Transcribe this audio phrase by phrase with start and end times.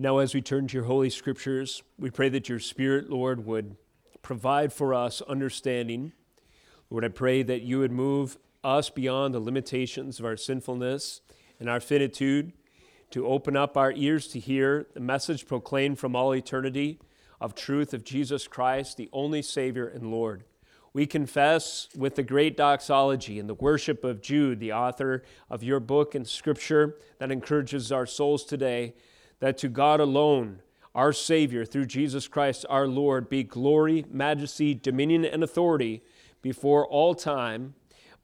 [0.00, 3.74] Now, as we turn to your holy scriptures, we pray that your Spirit, Lord, would
[4.22, 6.12] provide for us understanding.
[6.88, 11.20] Lord, I pray that you would move us beyond the limitations of our sinfulness
[11.58, 12.52] and our finitude
[13.10, 17.00] to open up our ears to hear the message proclaimed from all eternity
[17.40, 20.44] of truth of Jesus Christ, the only Savior and Lord.
[20.92, 25.80] We confess with the great doxology and the worship of Jude, the author of your
[25.80, 28.94] book and scripture that encourages our souls today,
[29.40, 30.60] that to God alone,
[30.94, 36.02] our Savior, through Jesus Christ our Lord, be glory, majesty, dominion, and authority
[36.42, 37.74] before all time,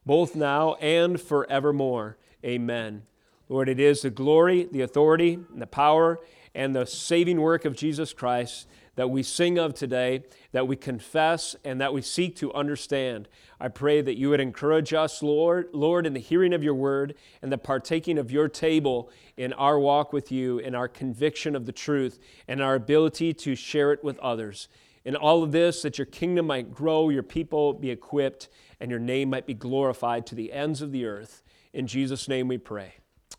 [0.05, 2.17] both now and forevermore.
[2.43, 3.03] Amen.
[3.47, 6.19] Lord, it is the glory, the authority, and the power,
[6.53, 11.55] and the saving work of Jesus Christ that we sing of today, that we confess,
[11.63, 13.27] and that we seek to understand.
[13.59, 17.15] I pray that you would encourage us, Lord, Lord, in the hearing of your word
[17.41, 21.65] and the partaking of your table in our walk with you, in our conviction of
[21.65, 24.67] the truth, and our ability to share it with others.
[25.03, 28.99] In all of this, that your kingdom might grow, your people be equipped, and your
[28.99, 31.43] name might be glorified to the ends of the earth.
[31.73, 32.95] In Jesus' name we pray.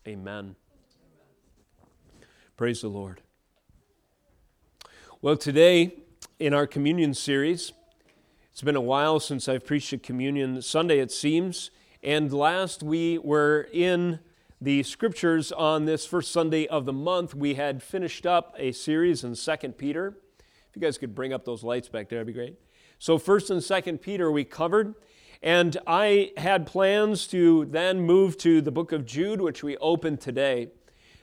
[0.07, 0.55] Amen.
[2.55, 3.21] Praise the Lord.
[5.19, 5.95] Well, today
[6.39, 7.73] in our communion series,
[8.51, 11.71] it's been a while since I've preached a communion Sunday, it seems.
[12.03, 14.19] And last we were in
[14.61, 17.33] the scriptures on this first Sunday of the month.
[17.33, 20.19] We had finished up a series in 2 Peter.
[20.69, 22.53] If you guys could bring up those lights back there, that'd be great.
[22.99, 24.93] So, 1st and 2nd Peter we covered.
[25.41, 30.21] And I had plans to then move to the book of Jude, which we opened
[30.21, 30.67] today.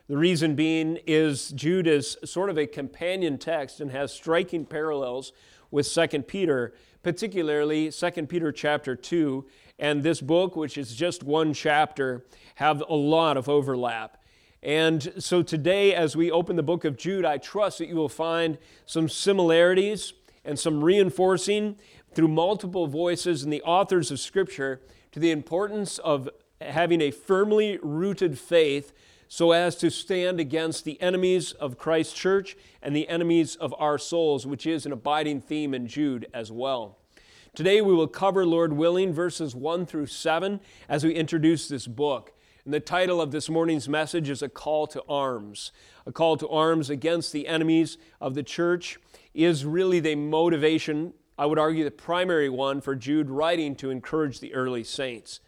[0.07, 5.33] The reason being is Jude is sort of a companion text and has striking parallels
[5.71, 9.47] with 2 Peter, particularly 2 Peter chapter 2
[9.79, 14.23] and this book, which is just one chapter, have a lot of overlap.
[14.63, 18.11] And so today, as we open the book of Jude, I trust that you will
[18.11, 20.13] find some similarities
[20.45, 21.77] and some reinforcing
[22.15, 26.29] through multiple voices and the authors of Scripture to the importance of
[26.61, 28.93] having a firmly rooted faith
[29.35, 33.99] so as to stand against the enemies of Christ's church and the enemies of our
[33.99, 36.99] souls, which is an abiding theme in Jude as well.
[37.53, 42.33] Today we will cover, Lord willing, verses 1 through 7 as we introduce this book.
[42.65, 45.73] And the title of this morning's message is A Call to Arms.
[46.07, 49.01] A call to arms against the enemies of the church
[49.35, 54.39] is really the motivation I would argue the primary one for Jude writing to encourage
[54.39, 55.41] the early saints.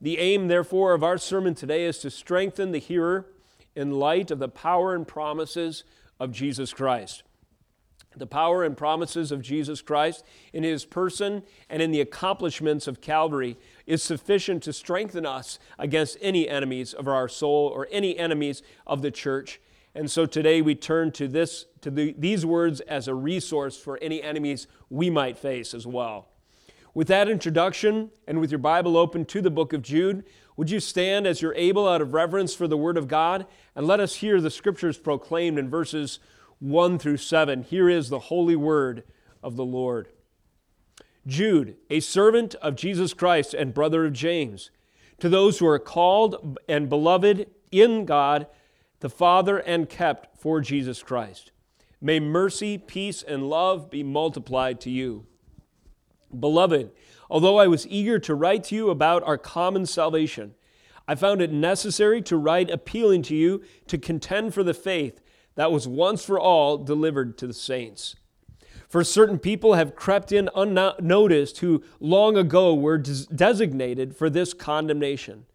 [0.00, 3.26] The aim, therefore, of our sermon today is to strengthen the hearer
[3.74, 5.84] in light of the power and promises
[6.20, 7.22] of Jesus Christ.
[8.16, 13.02] The power and promises of Jesus Christ in his person and in the accomplishments of
[13.02, 18.62] Calvary is sufficient to strengthen us against any enemies of our soul or any enemies
[18.86, 19.60] of the church
[19.96, 23.98] and so today we turn to, this, to the, these words as a resource for
[24.02, 26.28] any enemies we might face as well.
[26.96, 30.24] With that introduction, and with your Bible open to the book of Jude,
[30.56, 33.86] would you stand as you're able out of reverence for the Word of God and
[33.86, 36.20] let us hear the scriptures proclaimed in verses
[36.60, 37.64] 1 through 7.
[37.64, 39.02] Here is the holy word
[39.42, 40.08] of the Lord.
[41.26, 44.70] Jude, a servant of Jesus Christ and brother of James,
[45.20, 48.46] to those who are called and beloved in God
[49.00, 51.52] the Father and kept for Jesus Christ.
[52.00, 55.26] May mercy, peace, and love be multiplied to you.
[56.40, 56.90] Beloved,
[57.30, 60.54] although I was eager to write to you about our common salvation,
[61.08, 65.20] I found it necessary to write appealing to you to contend for the faith
[65.54, 68.16] that was once for all delivered to the saints.
[68.88, 75.46] For certain people have crept in unnoticed who long ago were designated for this condemnation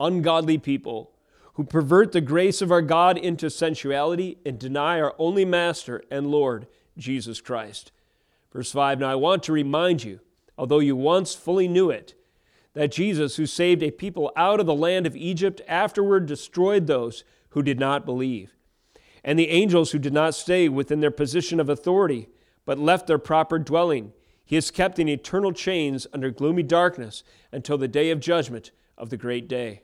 [0.00, 1.12] ungodly people
[1.54, 6.26] who pervert the grace of our God into sensuality and deny our only Master and
[6.28, 7.92] Lord, Jesus Christ.
[8.52, 10.20] Verse 5 Now I want to remind you,
[10.60, 12.14] although you once fully knew it,
[12.74, 17.24] that Jesus, who saved a people out of the land of Egypt, afterward destroyed those
[17.48, 18.54] who did not believe.
[19.24, 22.28] And the angels who did not stay within their position of authority,
[22.66, 24.12] but left their proper dwelling,
[24.44, 29.08] he is kept in eternal chains under gloomy darkness until the day of judgment of
[29.08, 29.80] the great day.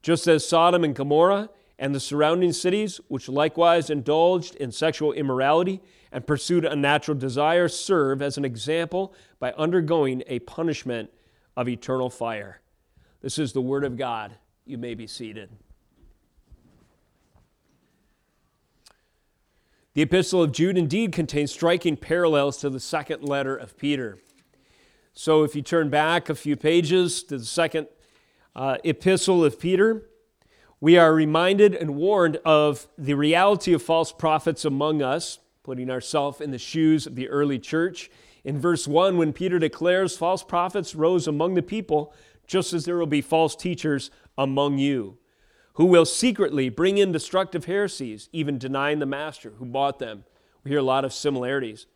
[0.00, 5.82] Just as Sodom and Gomorrah and the surrounding cities, which likewise indulged in sexual immorality
[6.12, 11.10] and pursued unnatural desire serve as an example by undergoing a punishment
[11.56, 12.60] of eternal fire.
[13.22, 14.32] This is the Word of God.
[14.64, 15.50] You may be seated.
[19.94, 24.18] The Epistle of Jude indeed contains striking parallels to the second letter of Peter.
[25.12, 27.88] So if you turn back a few pages to the second
[28.56, 30.06] uh, epistle of Peter,
[30.80, 36.40] we are reminded and warned of the reality of false prophets among us, putting ourselves
[36.40, 38.10] in the shoes of the early church.
[38.44, 42.12] In verse 1, when Peter declares, False prophets rose among the people,
[42.46, 45.18] just as there will be false teachers among you,
[45.74, 50.24] who will secretly bring in destructive heresies, even denying the master who bought them.
[50.64, 51.86] We hear a lot of similarities.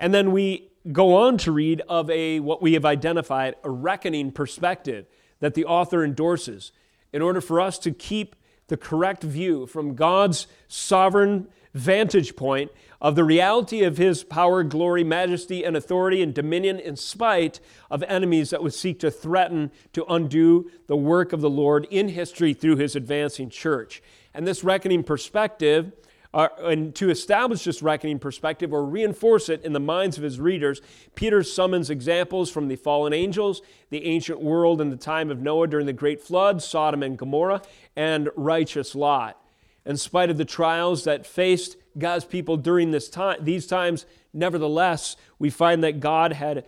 [0.00, 4.32] And then we go on to read of a what we have identified a reckoning
[4.32, 5.06] perspective
[5.40, 6.72] that the author endorses
[7.12, 8.34] in order for us to keep
[8.68, 12.70] the correct view from God's sovereign vantage point
[13.00, 18.02] of the reality of his power, glory, majesty, and authority and dominion in spite of
[18.04, 22.54] enemies that would seek to threaten to undo the work of the Lord in history
[22.54, 24.02] through his advancing church.
[24.32, 25.92] And this reckoning perspective
[26.34, 30.38] uh, and to establish this reckoning perspective or reinforce it in the minds of his
[30.38, 30.82] readers,
[31.14, 35.66] Peter summons examples from the fallen angels, the ancient world in the time of Noah
[35.66, 37.62] during the great flood, Sodom and Gomorrah,
[37.96, 39.40] and righteous Lot.
[39.86, 45.16] In spite of the trials that faced God's people during this time, these times, nevertheless,
[45.38, 46.64] we find that God had,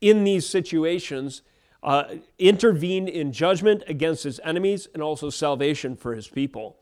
[0.00, 1.42] in these situations,
[1.82, 6.76] uh, intervened in judgment against his enemies and also salvation for his people.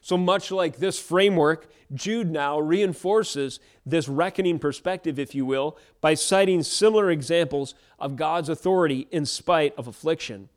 [0.00, 6.14] So much like this framework, Jude now reinforces this reckoning perspective, if you will, by
[6.14, 10.48] citing similar examples of God's authority in spite of affliction.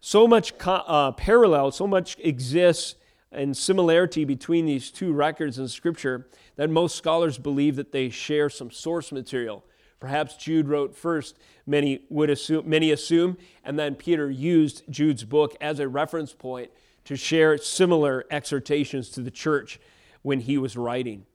[0.00, 2.96] So much uh, parallel, so much exists
[3.32, 8.50] and similarity between these two records in Scripture that most scholars believe that they share
[8.50, 9.64] some source material.
[10.00, 15.54] Perhaps Jude wrote first, many would assume, many assume, and then Peter used Jude's book
[15.60, 16.70] as a reference point
[17.04, 19.78] to share similar exhortations to the church
[20.22, 21.26] when he was writing.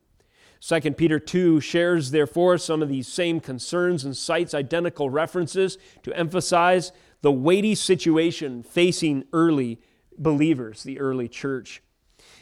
[0.60, 6.16] 2 Peter 2 shares, therefore, some of these same concerns and cites identical references to
[6.16, 9.80] emphasize the weighty situation facing early
[10.18, 11.82] believers, the early church.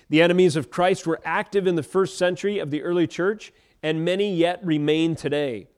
[0.09, 3.53] The enemies of Christ were active in the first century of the early church,
[3.83, 5.69] and many yet remain today.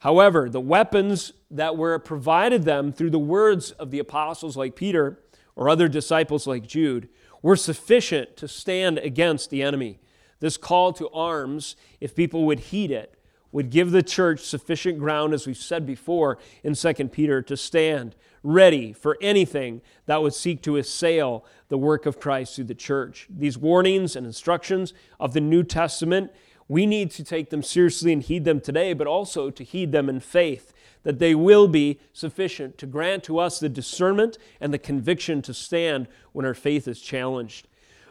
[0.00, 5.20] However, the weapons that were provided them through the words of the apostles like Peter
[5.56, 7.08] or other disciples like Jude
[7.42, 9.98] were sufficient to stand against the enemy.
[10.40, 13.14] This call to arms, if people would heed it,
[13.52, 18.14] would give the church sufficient ground, as we've said before in 2 Peter, to stand
[18.42, 23.26] ready for anything that would seek to assail the work of Christ through the church.
[23.28, 26.32] These warnings and instructions of the New Testament,
[26.68, 30.08] we need to take them seriously and heed them today, but also to heed them
[30.08, 30.72] in faith
[31.02, 35.54] that they will be sufficient to grant to us the discernment and the conviction to
[35.54, 37.68] stand when our faith is challenged.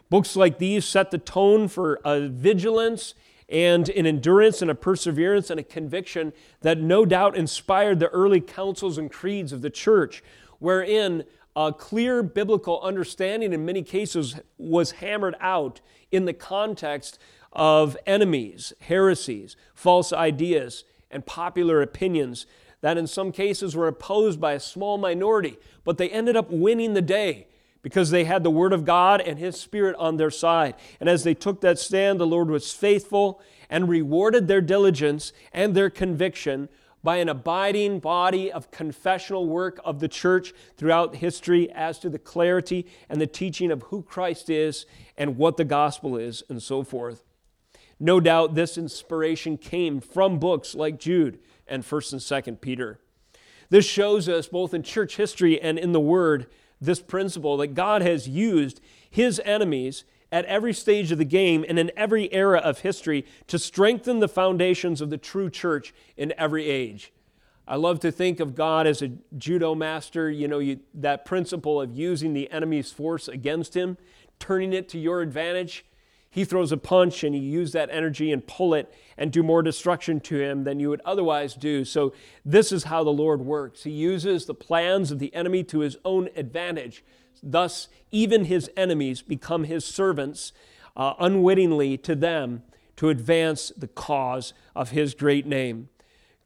[0.09, 3.13] Books like these set the tone for a vigilance
[3.49, 8.41] and an endurance and a perseverance and a conviction that no doubt inspired the early
[8.41, 10.23] councils and creeds of the church,
[10.59, 11.23] wherein
[11.55, 15.81] a clear biblical understanding in many cases was hammered out
[16.11, 17.19] in the context
[17.51, 22.45] of enemies, heresies, false ideas, and popular opinions
[22.81, 26.93] that in some cases were opposed by a small minority, but they ended up winning
[26.93, 27.47] the day
[27.81, 30.75] because they had the Word of God and His Spirit on their side.
[30.99, 35.75] And as they took that stand, the Lord was faithful and rewarded their diligence and
[35.75, 36.69] their conviction
[37.03, 42.19] by an abiding body of confessional work of the church throughout history as to the
[42.19, 44.85] clarity and the teaching of who Christ is
[45.17, 47.23] and what the gospel is, and so forth.
[47.99, 52.99] No doubt this inspiration came from books like Jude and 1st and 2nd Peter.
[53.69, 56.47] This shows us both in church history and in the word
[56.81, 61.79] this principle that God has used his enemies at every stage of the game and
[61.79, 66.69] in every era of history to strengthen the foundations of the true church in every
[66.69, 67.11] age.
[67.67, 71.79] I love to think of God as a judo master, you know, you, that principle
[71.81, 73.97] of using the enemy's force against him,
[74.39, 75.85] turning it to your advantage.
[76.29, 79.63] He throws a punch and you use that energy and pull it and do more
[79.63, 81.83] destruction to him than you would otherwise do.
[81.83, 82.13] So,
[82.45, 83.83] this is how the Lord works.
[83.83, 87.03] He uses the plans of the enemy to his own advantage.
[87.41, 90.51] Thus, even his enemies become his servants
[90.95, 92.63] uh, unwittingly to them
[92.97, 95.89] to advance the cause of his great name.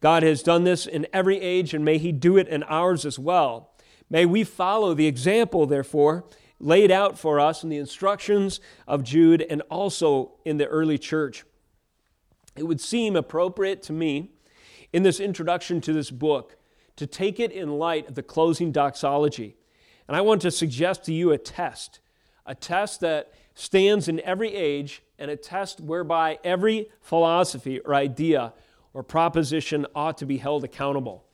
[0.00, 3.18] God has done this in every age, and may he do it in ours as
[3.18, 3.70] well.
[4.08, 6.24] May we follow the example, therefore,
[6.60, 11.44] laid out for us in the instructions of Jude and also in the early church.
[12.56, 14.30] It would seem appropriate to me
[14.92, 16.56] in this introduction to this book
[16.96, 19.56] to take it in light of the closing doxology.
[20.06, 22.00] And I want to suggest to you a test,
[22.46, 28.52] a test that stands in every age and a test whereby every philosophy or idea
[28.92, 31.24] or proposition ought to be held accountable.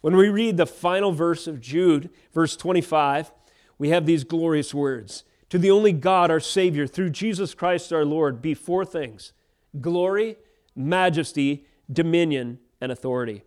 [0.00, 3.32] When we read the final verse of Jude, verse 25,
[3.78, 8.04] we have these glorious words to the only God, our Savior, through Jesus Christ our
[8.04, 9.32] Lord, be four things
[9.80, 10.36] glory,
[10.74, 13.42] majesty, dominion, and authority.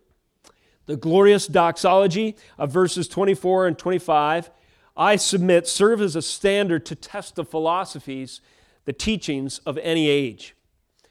[0.86, 4.50] The glorious doxology of verses 24 and 25,
[4.96, 8.40] I submit, serve as a standard to test the philosophies,
[8.84, 10.56] the teachings of any age.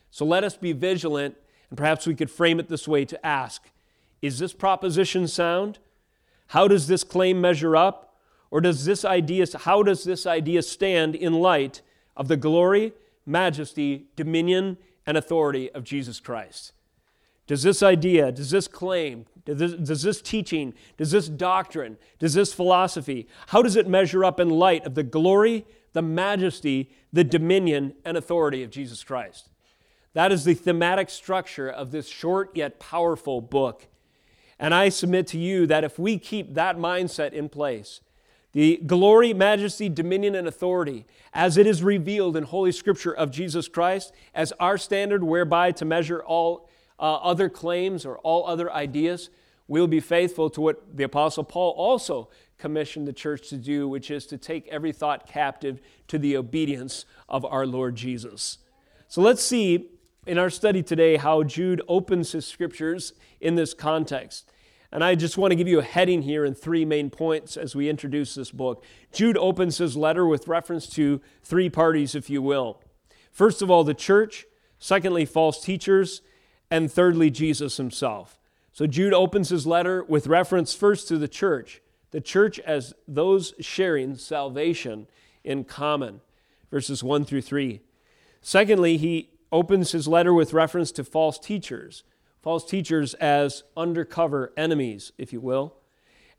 [0.10, 1.36] So let us be vigilant,
[1.70, 3.70] and perhaps we could frame it this way to ask
[4.22, 5.80] Is this proposition sound?
[6.48, 8.11] How does this claim measure up?
[8.52, 11.82] Or does this idea, how does this idea stand in light
[12.18, 12.94] of the glory,
[13.26, 14.78] majesty, dominion,
[15.08, 16.74] and authority of Jesus Christ?
[17.48, 22.34] Does this idea, does this claim, does this, does this, teaching, does this doctrine, does
[22.34, 27.24] this philosophy, how does it measure up in light of the glory, the majesty, the
[27.24, 29.50] dominion, and authority of Jesus Christ?
[30.14, 33.88] That is the thematic structure of this short yet powerful book.
[34.60, 38.02] And I submit to you that if we keep that mindset in place,
[38.54, 43.68] the glory, majesty, dominion, and authority, as it is revealed in Holy Scripture of Jesus
[43.68, 49.30] Christ, as our standard whereby to measure all uh, other claims or all other ideas,
[49.68, 54.12] we'll be faithful to what the Apostle Paul also commissioned the church to do, which
[54.12, 58.60] is to take every thought captive to the obedience of our Lord Jesus.
[59.08, 59.90] So let's see
[60.28, 64.52] in our study today how Jude opens his scriptures in this context.
[64.92, 67.76] And I just want to give you a heading here in three main points as
[67.76, 68.84] we introduce this book.
[69.14, 72.82] Jude opens his letter with reference to three parties, if you will.
[73.32, 74.46] First of all, the church.
[74.80, 76.22] Secondly, false teachers.
[76.70, 78.38] And thirdly, Jesus himself.
[78.74, 81.82] So Jude opens his letter with reference first to the church,
[82.12, 85.08] the church as those sharing salvation
[85.44, 86.22] in common,
[86.70, 87.82] verses 1 through 3.
[88.42, 92.04] Secondly, he opens his letter with reference to false teachers
[92.42, 95.76] false teachers as undercover enemies, if you will.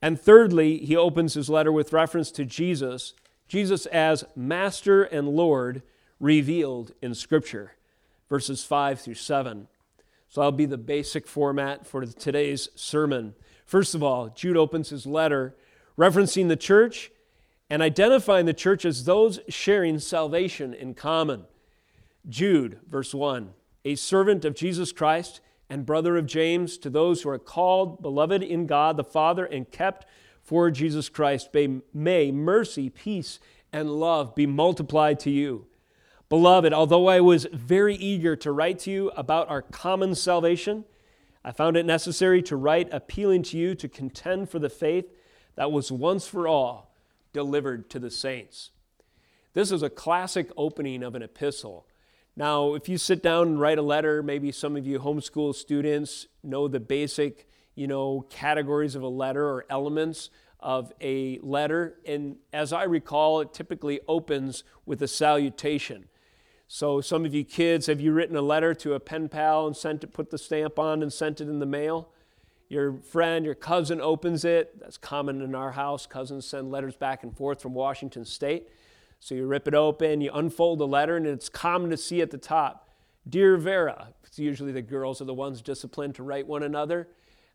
[0.01, 3.15] And thirdly, he opens his letter with reference to Jesus,
[3.47, 5.83] Jesus as Master and Lord
[6.19, 7.73] revealed in Scripture,
[8.29, 9.69] verses 5 through 7.
[10.29, 13.35] So that'll be the basic format for today's sermon.
[13.67, 15.55] First of all, Jude opens his letter
[15.99, 17.11] referencing the church
[17.69, 21.45] and identifying the church as those sharing salvation in common.
[22.29, 23.53] Jude, verse 1,
[23.85, 25.41] a servant of Jesus Christ
[25.73, 29.71] and brother of James, to those who are called, beloved in God the Father, and
[29.71, 30.05] kept
[30.43, 31.49] for Jesus Christ,
[31.95, 33.41] may mercy, peace,
[33.73, 35.65] and love be multiplied to you.
[36.29, 40.85] Beloved, although I was very eager to write to you about our common salvation,
[41.43, 45.07] I found it necessary to write appealing to you to contend for the faith
[45.55, 46.95] that was once for all
[47.33, 48.73] delivered to the saints.
[49.55, 51.87] This is a classic opening of an epistle.
[52.35, 56.29] Now, if you sit down and write a letter, maybe some of you homeschool students
[56.43, 61.99] know the basic, you know, categories of a letter or elements of a letter.
[62.07, 66.09] And as I recall, it typically opens with a salutation.
[66.69, 69.77] So, some of you kids, have you written a letter to a pen pal and
[69.77, 72.09] sent it, put the stamp on and sent it in the mail?
[72.71, 74.81] Your friend, your cousin opens it.
[74.81, 76.07] That's common in our house.
[76.07, 78.69] Cousins send letters back and forth from Washington State.
[79.23, 82.33] So you rip it open, you unfold the letter, and it's common to see at
[82.33, 82.89] the top,
[83.29, 84.09] Dear Vera.
[84.25, 87.07] It's usually the girls are the ones disciplined to write one another.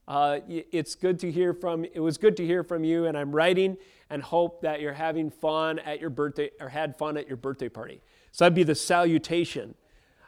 [0.07, 1.83] Uh, it's good to hear from.
[1.83, 3.75] It was good to hear from you, and I'm writing
[4.09, 7.67] and hope that you're having fun at your birthday or had fun at your birthday
[7.67, 8.00] party.
[8.31, 9.75] So that'd be the salutation,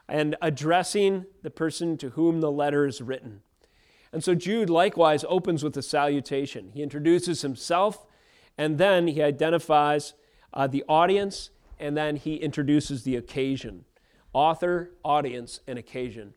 [0.09, 3.43] and addressing the person to whom the letter is written.
[4.11, 6.71] And so Jude likewise opens with a salutation.
[6.73, 8.05] He introduces himself,
[8.57, 10.15] and then he identifies
[10.53, 13.85] uh, the audience, and then he introduces the occasion
[14.31, 16.33] author, audience, and occasion.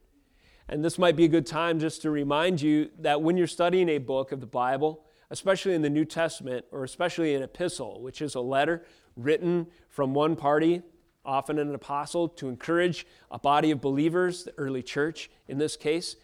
[0.69, 3.91] And this might be a good time just to remind you that when you're studying
[3.91, 8.23] a book of the Bible, especially in the New Testament, or especially an epistle, which
[8.23, 8.85] is a letter
[9.17, 10.83] written from one party,
[11.25, 16.17] often an apostle, to encourage a body of believers, the early church in this case,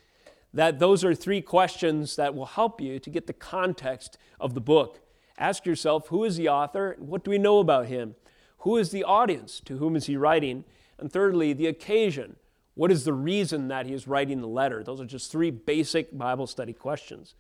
[0.54, 4.60] that those are three questions that will help you to get the context of the
[4.60, 5.00] book.
[5.38, 8.16] Ask yourself who is the author what do we know about him?
[8.58, 9.60] Who is the audience?
[9.66, 10.64] To whom is he writing?
[10.98, 12.36] And thirdly, the occasion.
[12.74, 14.82] What is the reason that he is writing the letter?
[14.82, 17.34] Those are just three basic Bible study questions.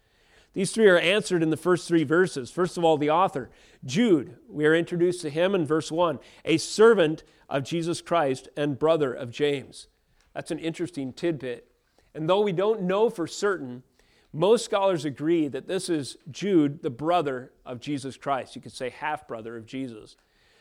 [0.52, 2.50] These three are answered in the first three verses.
[2.50, 3.50] First of all, the author,
[3.84, 4.36] Jude.
[4.48, 9.12] We are introduced to him in verse 1, a servant of Jesus Christ and brother
[9.12, 9.88] of James.
[10.34, 11.70] That's an interesting tidbit.
[12.14, 13.82] And though we don't know for certain
[14.32, 18.54] most scholars agree that this is Jude, the brother of Jesus Christ.
[18.54, 20.16] You could say half brother of Jesus.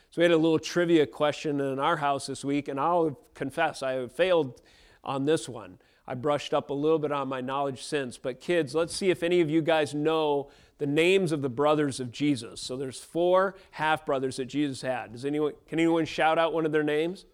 [0.10, 3.84] So we had a little trivia question in our house this week, and I'll confess
[3.84, 4.62] I failed
[5.04, 5.80] on this one.
[6.08, 8.18] I brushed up a little bit on my knowledge since.
[8.18, 12.00] But kids, let's see if any of you guys know the names of the brothers
[12.00, 12.62] of Jesus.
[12.62, 15.12] So there's four half brothers that Jesus had.
[15.12, 17.26] Does anyone can anyone shout out one of their names?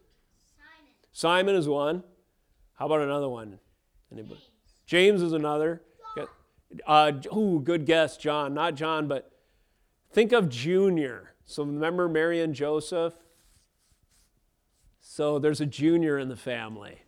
[0.58, 0.94] Simon.
[1.12, 2.04] Simon is one.
[2.74, 3.60] How about another one?
[4.12, 4.42] Anybody?
[4.88, 5.82] James, James is another.
[6.86, 8.54] Uh, ooh, good guess, John.
[8.54, 9.32] Not John, but
[10.12, 11.34] think of Junior.
[11.46, 13.14] So remember Mary and Joseph?
[15.02, 17.04] So there's a junior in the family.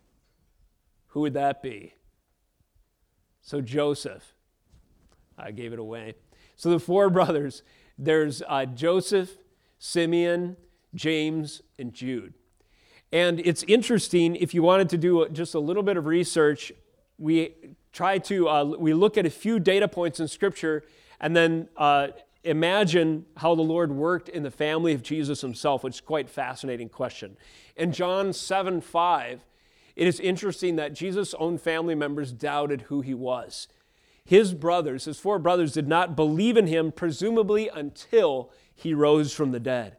[1.08, 1.94] Who would that be?
[3.40, 4.34] So Joseph.
[5.38, 6.14] I gave it away.
[6.56, 7.62] So the four brothers
[7.98, 9.38] there's uh, Joseph,
[9.78, 10.56] Simeon,
[10.94, 12.34] James, and Jude.
[13.12, 16.72] And it's interesting if you wanted to do just a little bit of research,
[17.18, 17.54] we
[17.96, 20.84] try to uh, we look at a few data points in Scripture
[21.18, 22.08] and then uh,
[22.44, 26.90] imagine how the Lord worked in the family of Jesus himself, which is quite fascinating
[26.90, 27.38] question.
[27.74, 29.46] In John 7 5,
[29.96, 33.66] it is interesting that Jesus' own family members doubted who he was.
[34.26, 39.52] His brothers, his four brothers, did not believe in him, presumably until he rose from
[39.52, 39.96] the dead.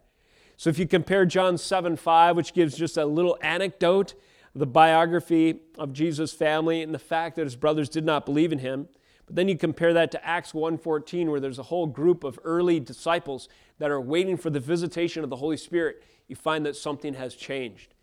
[0.55, 4.13] So if you compare John 7 5, which gives just a little anecdote,
[4.55, 8.59] the biography of Jesus' family and the fact that his brothers did not believe in
[8.59, 8.87] him,
[9.25, 12.79] but then you compare that to Acts 1:14 where there's a whole group of early
[12.79, 17.13] disciples that are waiting for the visitation of the Holy Spirit, you find that something
[17.13, 17.93] has changed.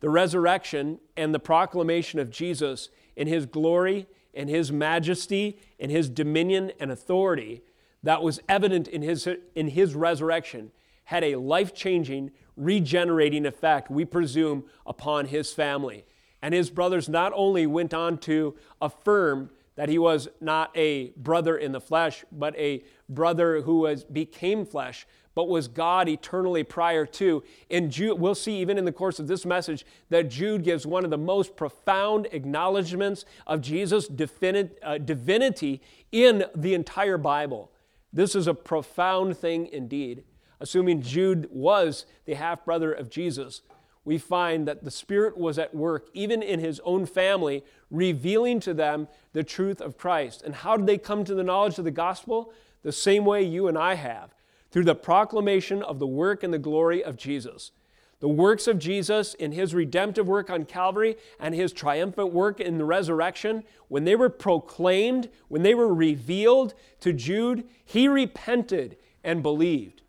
[0.00, 6.10] The resurrection and the proclamation of Jesus in his glory and his majesty and his
[6.10, 7.62] dominion and authority
[8.02, 10.70] that was evident in his, in his resurrection
[11.04, 16.04] had a life changing, regenerating effect, we presume, upon his family.
[16.42, 21.56] And his brothers not only went on to affirm that he was not a brother
[21.56, 27.04] in the flesh, but a brother who was, became flesh, but was God eternally prior
[27.04, 27.44] to.
[27.70, 31.04] And Jude, we'll see even in the course of this message that Jude gives one
[31.04, 37.70] of the most profound acknowledgments of Jesus' uh, divinity in the entire Bible.
[38.14, 40.24] This is a profound thing indeed.
[40.60, 43.62] Assuming Jude was the half brother of Jesus,
[44.04, 48.72] we find that the Spirit was at work, even in his own family, revealing to
[48.72, 50.42] them the truth of Christ.
[50.42, 52.52] And how did they come to the knowledge of the gospel?
[52.82, 54.32] The same way you and I have
[54.70, 57.72] through the proclamation of the work and the glory of Jesus.
[58.20, 62.78] The works of Jesus in his redemptive work on Calvary and his triumphant work in
[62.78, 69.42] the resurrection, when they were proclaimed, when they were revealed to Jude, he repented and
[69.42, 70.02] believed.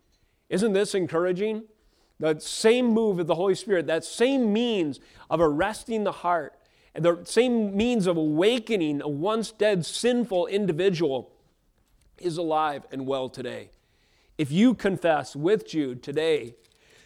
[0.49, 1.63] Isn't this encouraging?
[2.19, 6.55] The same move of the Holy Spirit, that same means of arresting the heart,
[6.95, 11.31] and the same means of awakening a once dead sinful individual
[12.17, 13.69] is alive and well today.
[14.38, 16.55] If you confess with Jude today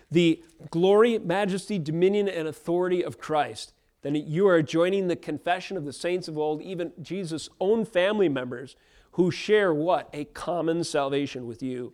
[0.09, 5.85] the glory, majesty, dominion, and authority of Christ, then you are joining the confession of
[5.85, 8.75] the saints of old, even Jesus' own family members
[9.13, 10.09] who share what?
[10.13, 11.93] A common salvation with you.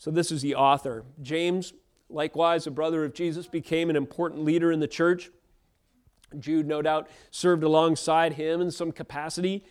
[0.00, 1.04] So, this is the author.
[1.20, 1.74] James,
[2.08, 5.30] likewise, a brother of Jesus, became an important leader in the church.
[6.38, 9.62] Jude, no doubt, served alongside him in some capacity.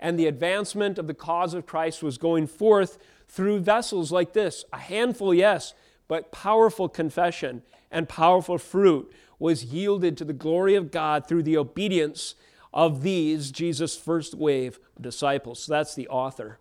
[0.00, 2.96] And the advancement of the cause of Christ was going forth
[3.28, 5.74] through vessels like this a handful, yes,
[6.08, 11.58] but powerful confession and powerful fruit was yielded to the glory of God through the
[11.58, 12.36] obedience
[12.72, 15.62] of these, Jesus' first wave disciples.
[15.62, 16.58] So that's the author.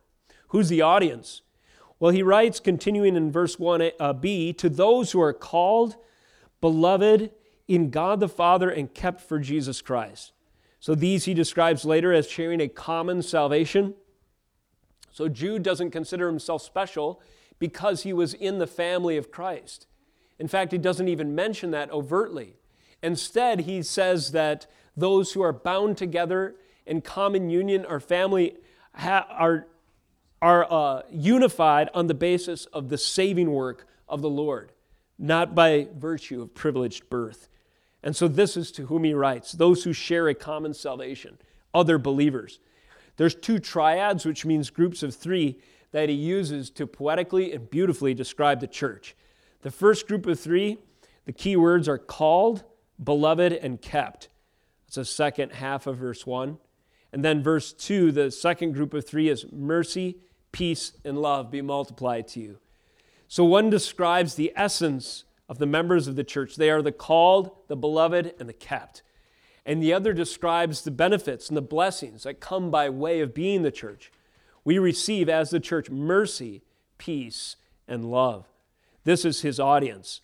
[0.50, 1.42] Who's the audience?
[2.04, 5.96] Well, he writes, continuing in verse 1b, uh, to those who are called,
[6.60, 7.32] beloved
[7.70, 10.34] in God the Father, and kept for Jesus Christ.
[10.82, 13.94] So these he describes later as sharing a common salvation.
[15.14, 17.22] So Jude doesn't consider himself special
[17.58, 19.88] because he was in the family of Christ.
[20.38, 22.58] In fact, he doesn't even mention that overtly.
[23.02, 28.58] Instead, he says that those who are bound together in common union or family
[28.94, 29.68] are
[30.44, 34.74] are uh, unified on the basis of the saving work of the Lord,
[35.18, 37.48] not by virtue of privileged birth.
[38.04, 41.38] And so this is to whom he writes those who share a common salvation,
[41.74, 42.60] other believers.
[43.16, 45.60] There's two triads, which means groups of three,
[45.92, 49.16] that he uses to poetically and beautifully describe the church.
[49.62, 50.78] The first group of three,
[51.24, 52.66] the key words are called,
[53.02, 54.28] beloved, and kept.
[54.88, 56.58] That's the second half of verse 1.
[57.14, 60.18] And then verse 2, the second group of three is mercy,
[60.54, 62.60] peace, and love be multiplied to you.
[63.28, 66.56] So one describes the essence of the members of the church.
[66.56, 69.04] They are the called, the beloved, and the kept.
[69.66, 73.64] And the other describes the benefits and the blessings that come by way of being
[73.64, 74.12] the church.
[74.64, 76.64] We receive as the church mercy,
[76.98, 78.48] peace, and love.
[79.04, 80.22] This is his audience.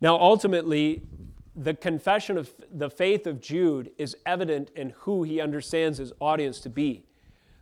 [0.00, 1.02] Now, ultimately,
[1.54, 6.58] the confession of the faith of Jude is evident in who he understands his audience
[6.60, 7.04] to be.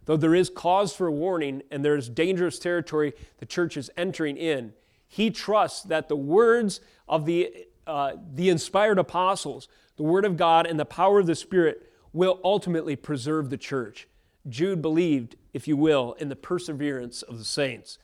[0.04, 4.36] Though there is cause for warning and there is dangerous territory the church is entering
[4.36, 4.72] in,
[5.06, 10.66] he trusts that the words of the, uh, the inspired apostles, the Word of God,
[10.66, 14.08] and the power of the Spirit will ultimately preserve the church.
[14.48, 17.98] Jude believed, if you will, in the perseverance of the saints.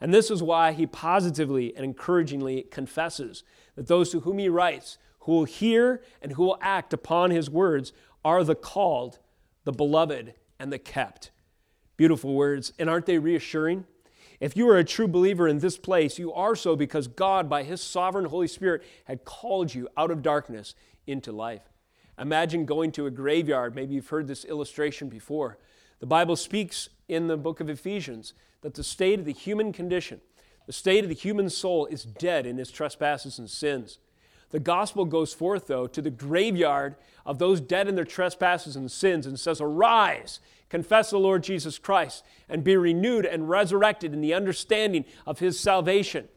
[0.00, 4.98] And this is why he positively and encouragingly confesses that those to whom he writes,
[5.20, 7.92] who will hear and who will act upon his words,
[8.24, 9.18] are the called,
[9.64, 11.31] the beloved, and the kept.
[12.02, 12.72] Beautiful words.
[12.80, 13.84] And aren't they reassuring?
[14.40, 17.62] If you are a true believer in this place, you are so because God, by
[17.62, 20.74] His sovereign Holy Spirit, had called you out of darkness
[21.06, 21.62] into life.
[22.18, 23.76] Imagine going to a graveyard.
[23.76, 25.58] Maybe you've heard this illustration before.
[26.00, 30.20] The Bible speaks in the book of Ephesians that the state of the human condition,
[30.66, 34.00] the state of the human soul, is dead in its trespasses and sins.
[34.50, 38.90] The gospel goes forth, though, to the graveyard of those dead in their trespasses and
[38.90, 40.40] sins and says, Arise,
[40.72, 45.60] confess the Lord Jesus Christ, and be renewed and resurrected in the understanding of his
[45.60, 46.28] salvation.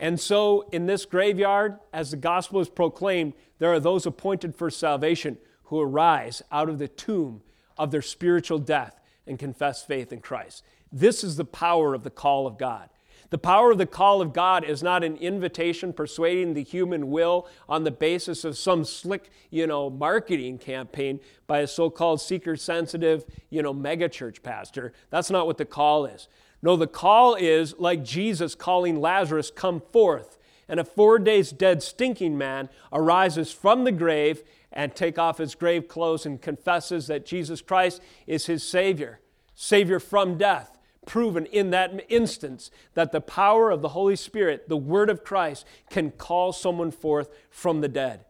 [0.00, 4.70] And so, in this graveyard, as the gospel is proclaimed, there are those appointed for
[4.70, 7.42] salvation who arise out of the tomb
[7.76, 10.64] of their spiritual death and confess faith in Christ.
[10.90, 12.88] This is the power of the call of God.
[13.30, 17.48] The power of the call of God is not an invitation persuading the human will
[17.68, 23.62] on the basis of some slick, you know, marketing campaign by a so-called seeker-sensitive, you
[23.62, 24.92] know, megachurch pastor.
[25.10, 26.28] That's not what the call is.
[26.62, 30.38] No, the call is like Jesus calling Lazarus, come forth.
[30.68, 35.54] And a four days dead stinking man arises from the grave and take off his
[35.54, 39.20] grave clothes and confesses that Jesus Christ is his Savior,
[39.54, 40.75] Savior from death
[41.06, 45.64] proven in that instance that the power of the Holy Spirit, the Word of Christ,
[45.88, 48.24] can call someone forth from the dead.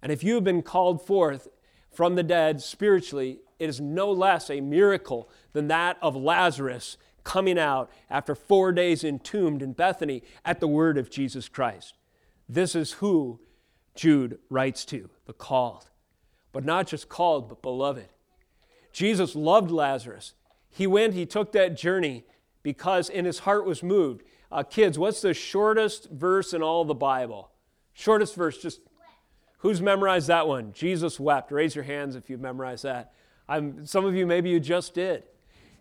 [0.00, 1.48] And if you have been called forth
[1.90, 7.58] from the dead spiritually, it is no less a miracle than that of Lazarus coming
[7.58, 11.94] out after four days entombed in Bethany at the word of Jesus Christ.
[12.48, 13.40] This is who
[13.94, 15.88] Jude writes to, the called.
[16.52, 18.08] But not just called, but beloved.
[18.92, 20.34] Jesus loved Lazarus.
[20.74, 22.24] He went, he took that journey
[22.64, 24.24] because in his heart was moved.
[24.50, 27.52] Uh, kids, what's the shortest verse in all the Bible?
[27.92, 28.80] Shortest verse, just
[29.58, 30.72] who's memorized that one?
[30.72, 31.52] Jesus wept.
[31.52, 33.12] Raise your hands if you've memorized that.
[33.48, 35.22] I'm, some of you, maybe you just did.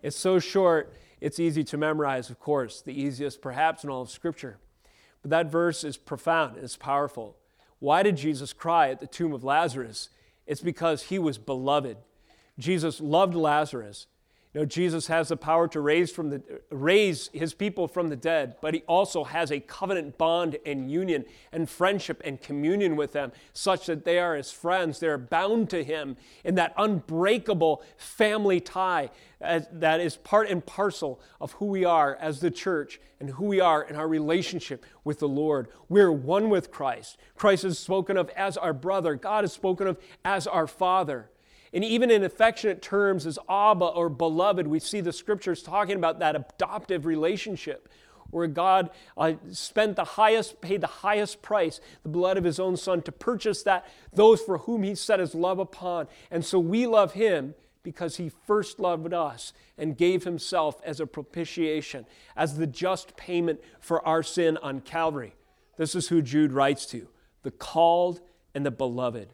[0.04, 4.12] It's so short, it's easy to memorize, of course, the easiest perhaps in all of
[4.12, 4.60] Scripture.
[5.24, 7.36] But that verse is profound, it's powerful.
[7.80, 10.10] Why did Jesus cry at the tomb of Lazarus?
[10.46, 11.98] It's because he was beloved.
[12.60, 14.06] Jesus loved Lazarus.
[14.54, 18.16] You know, Jesus has the power to raise, from the, raise his people from the
[18.16, 23.14] dead, but he also has a covenant bond and union and friendship and communion with
[23.14, 25.00] them, such that they are his friends.
[25.00, 31.20] They are bound to him in that unbreakable family tie that is part and parcel
[31.42, 35.18] of who we are as the church and who we are in our relationship with
[35.18, 35.68] the Lord.
[35.90, 37.18] We're one with Christ.
[37.36, 41.32] Christ is spoken of as our brother, God is spoken of as our Father.
[41.74, 46.20] And even in affectionate terms as Abba or beloved, we see the scriptures talking about
[46.20, 47.90] that adoptive relationship
[48.30, 52.76] where God uh, spent the highest, paid the highest price, the blood of his own
[52.78, 56.08] son, to purchase that, those for whom he set his love upon.
[56.32, 61.06] And so we love him because he first loved us and gave himself as a
[61.06, 62.06] propitiation,
[62.36, 65.36] as the just payment for our sin on Calvary.
[65.78, 67.08] This is who Jude writes to
[67.44, 68.22] the called
[68.56, 69.30] and the beloved.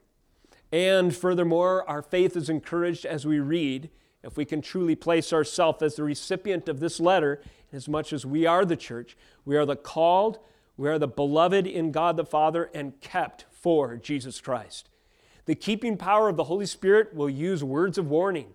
[0.71, 3.89] And furthermore, our faith is encouraged as we read,
[4.23, 8.25] if we can truly place ourselves as the recipient of this letter, as much as
[8.25, 10.39] we are the church, we are the called,
[10.77, 14.89] we are the beloved in God the Father, and kept for Jesus Christ.
[15.45, 18.53] The keeping power of the Holy Spirit will use words of warning,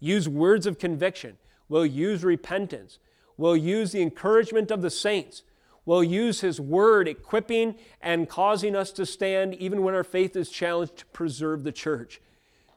[0.00, 2.98] use words of conviction, will use repentance,
[3.36, 5.42] will use the encouragement of the saints
[5.86, 10.50] will use His Word, equipping and causing us to stand even when our faith is
[10.50, 12.20] challenged to preserve the church.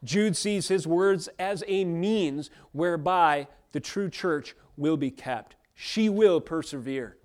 [0.04, 5.56] Jude sees his words as a means whereby the true church will be kept.
[5.74, 7.18] She will persevere.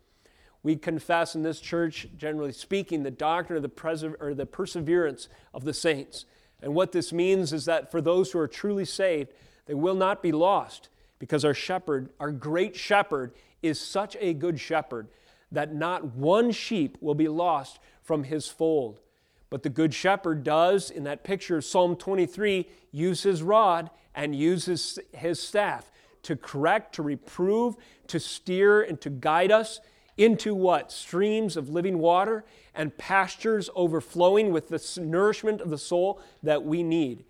[0.63, 5.29] We confess in this church, generally speaking, the doctrine of the, pres- or the perseverance
[5.53, 6.25] of the saints.
[6.61, 9.33] And what this means is that for those who are truly saved,
[9.67, 14.61] they will not be lost because our shepherd, our great shepherd, is such a good
[14.61, 15.09] shepherd
[15.53, 19.01] that not one sheep will be lost from his fold.
[19.51, 24.35] But the Good Shepherd does, in that picture of Psalm 23, use his rod and
[24.35, 29.81] uses his staff to correct, to reprove, to steer, and to guide us
[30.17, 30.91] into what?
[30.91, 36.83] Streams of living water and pastures overflowing with the nourishment of the soul that we
[36.83, 37.25] need.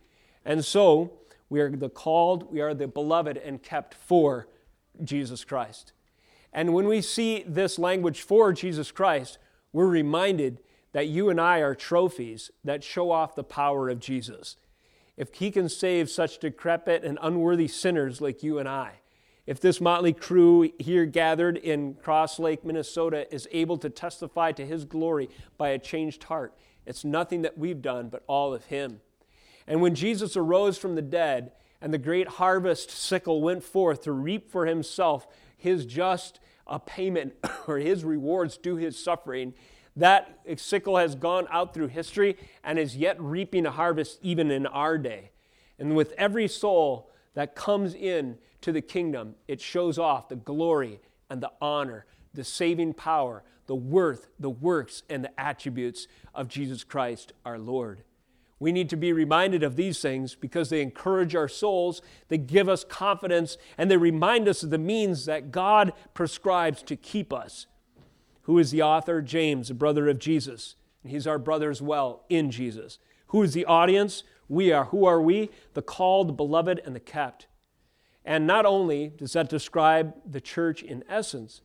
[0.44, 1.12] And so,
[1.48, 4.48] we are the called, we are the beloved and kept for
[5.02, 5.92] Jesus Christ.
[6.52, 9.38] And when we see this language for Jesus Christ,
[9.72, 10.60] we're reminded
[10.92, 14.56] that you and I are trophies that show off the power of Jesus.
[15.16, 19.00] If he can save such decrepit and unworthy sinners like you and I,
[19.46, 24.64] if this motley crew here gathered in Cross Lake, Minnesota, is able to testify to
[24.64, 26.54] his glory by a changed heart,
[26.86, 29.00] it's nothing that we've done, but all of him.
[29.66, 34.12] And when Jesus arose from the dead and the great harvest sickle went forth to
[34.12, 37.34] reap for himself his just uh, payment
[37.66, 39.54] or his rewards due his suffering,
[39.96, 44.66] that sickle has gone out through history and is yet reaping a harvest even in
[44.66, 45.30] our day.
[45.78, 51.00] And with every soul that comes in to the kingdom, it shows off the glory
[51.28, 56.84] and the honor, the saving power, the worth, the works, and the attributes of Jesus
[56.84, 58.04] Christ our Lord.
[58.62, 62.68] We need to be reminded of these things because they encourage our souls, they give
[62.68, 67.66] us confidence, and they remind us of the means that God prescribes to keep us.
[68.42, 69.20] Who is the author?
[69.20, 70.76] James, a brother of Jesus.
[71.02, 73.00] And he's our brother as well in Jesus.
[73.26, 74.22] Who is the audience?
[74.48, 74.84] We are.
[74.84, 75.50] Who are we?
[75.74, 77.48] The called, the beloved, and the kept.
[78.24, 81.62] And not only does that describe the church in essence,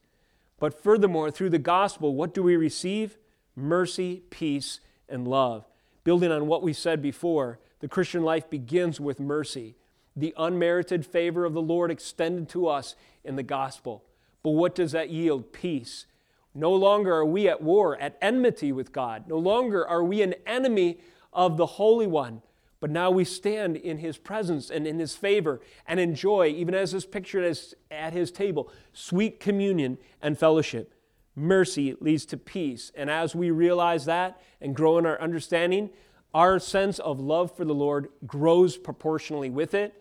[0.60, 3.20] but furthermore, through the gospel, what do we receive?
[3.56, 5.68] Mercy, peace, and love.
[6.08, 9.76] Building on what we said before, the Christian life begins with mercy,
[10.16, 14.06] the unmerited favor of the Lord extended to us in the gospel.
[14.42, 15.52] But what does that yield?
[15.52, 16.06] Peace.
[16.56, 19.28] No longer are we at war, at enmity with God.
[19.28, 21.02] No longer are we an enemy
[21.34, 22.42] of the Holy One,
[22.80, 26.94] but now we stand in his presence and in his favor and enjoy, even as
[26.94, 30.94] is pictured as at his table, sweet communion and fellowship.
[31.38, 32.92] Mercy leads to peace.
[32.96, 35.92] And as we realize that and grow in our understanding,
[36.34, 39.94] our sense of love for the Lord grows proportionally with it.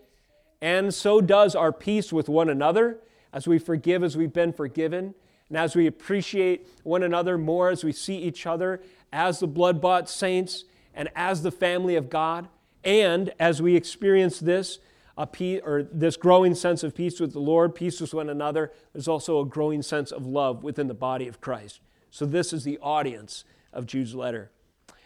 [0.63, 2.99] And so does our peace with one another
[3.33, 5.15] as we forgive as we've been forgiven.
[5.49, 8.81] And as we appreciate one another more, as we see each other
[9.13, 12.49] as the blood bought saints and as the family of God.
[12.83, 14.79] And as we experience this,
[15.17, 18.73] a peace, or this growing sense of peace with the Lord, peace with one another,
[18.93, 21.81] there's also a growing sense of love within the body of Christ.
[22.11, 24.51] So this is the audience of Jude's letter.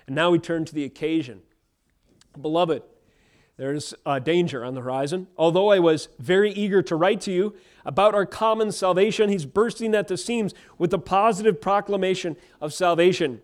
[0.07, 1.42] And now we turn to the occasion.
[2.40, 2.83] Beloved,
[3.57, 5.27] there's a danger on the horizon.
[5.37, 9.94] Although I was very eager to write to you about our common salvation, he's bursting
[9.94, 13.42] at the seams with the positive proclamation of salvation.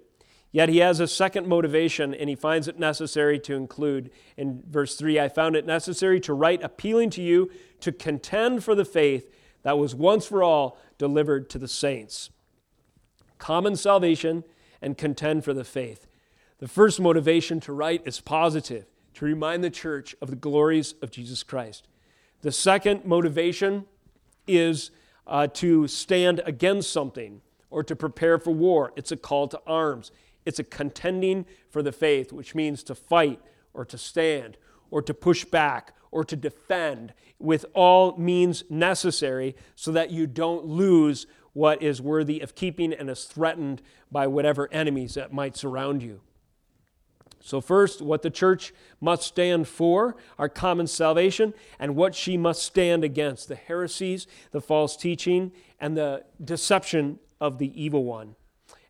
[0.56, 4.10] Yet he has a second motivation, and he finds it necessary to include.
[4.38, 8.74] In verse 3, I found it necessary to write appealing to you to contend for
[8.74, 9.30] the faith
[9.64, 12.30] that was once for all delivered to the saints.
[13.36, 14.44] Common salvation
[14.80, 16.06] and contend for the faith.
[16.58, 21.10] The first motivation to write is positive, to remind the church of the glories of
[21.10, 21.86] Jesus Christ.
[22.40, 23.84] The second motivation
[24.46, 24.90] is
[25.26, 28.94] uh, to stand against something or to prepare for war.
[28.96, 30.12] It's a call to arms.
[30.46, 33.40] It's a contending for the faith, which means to fight
[33.74, 34.56] or to stand
[34.90, 40.64] or to push back or to defend with all means necessary so that you don't
[40.64, 46.02] lose what is worthy of keeping and is threatened by whatever enemies that might surround
[46.02, 46.20] you.
[47.40, 52.62] So, first, what the church must stand for, our common salvation, and what she must
[52.62, 58.34] stand against the heresies, the false teaching, and the deception of the evil one.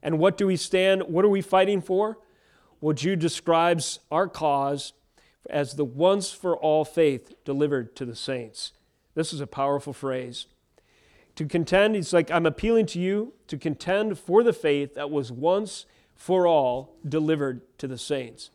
[0.06, 1.02] And what do we stand?
[1.08, 2.16] What are we fighting for?
[2.80, 4.92] Well, Jude describes our cause
[5.50, 8.70] as the once for all faith delivered to the saints.
[9.16, 10.46] This is a powerful phrase.
[11.34, 15.32] To contend, he's like, I'm appealing to you to contend for the faith that was
[15.32, 18.50] once for all delivered to the saints.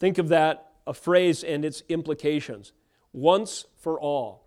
[0.00, 2.72] Think of that, a phrase and its implications.
[3.12, 4.44] Once for all,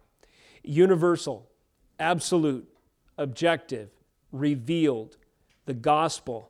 [0.61, 1.49] universal,
[2.01, 2.67] absolute,
[3.17, 3.91] objective,
[4.33, 5.15] revealed,
[5.65, 6.49] the gospel.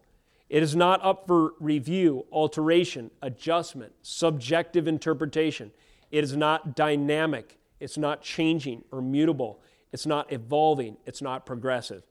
[0.49, 5.71] It is not up for review, alteration, adjustment, subjective interpretation.
[6.11, 7.57] It is not dynamic.
[7.79, 9.61] It's not changing or mutable.
[9.91, 10.97] It's not evolving.
[11.05, 12.03] It's not progressive.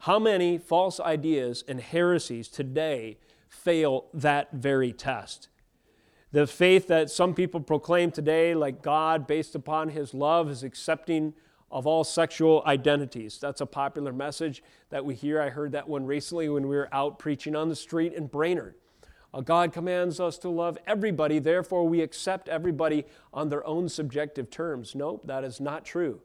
[0.00, 5.48] How many false ideas and heresies today fail that very test?
[6.32, 11.34] The faith that some people proclaim today, like God based upon his love, is accepting
[11.70, 13.38] of all sexual identities.
[13.38, 15.40] That's a popular message that we hear.
[15.40, 18.74] I heard that one recently when we were out preaching on the street in Brainerd.
[19.44, 24.94] God commands us to love everybody, therefore, we accept everybody on their own subjective terms.
[24.96, 26.20] Nope, that is not true.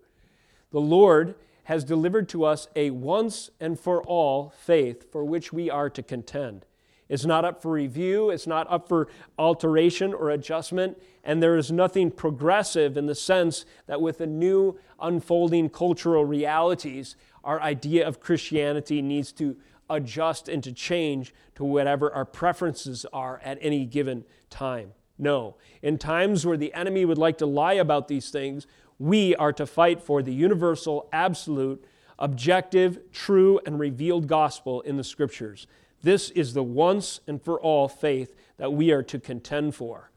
[0.71, 5.69] The Lord has delivered to us a once and for all faith for which we
[5.69, 6.65] are to contend.
[7.07, 11.71] It's not up for review, it's not up for alteration or adjustment, and there is
[11.71, 18.19] nothing progressive in the sense that with the new unfolding cultural realities, our idea of
[18.19, 19.55] Christianity needs to
[19.89, 24.93] adjust and to change to whatever our preferences are at any given time.
[25.17, 25.55] No.
[25.81, 28.65] In times where the enemy would like to lie about these things,
[28.97, 31.85] we are to fight for the universal, absolute,
[32.17, 35.67] objective, true, and revealed gospel in the scriptures.
[36.05, 40.11] This is the once and for all faith that we are to contend for.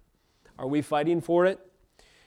[0.59, 1.61] Are we fighting for it?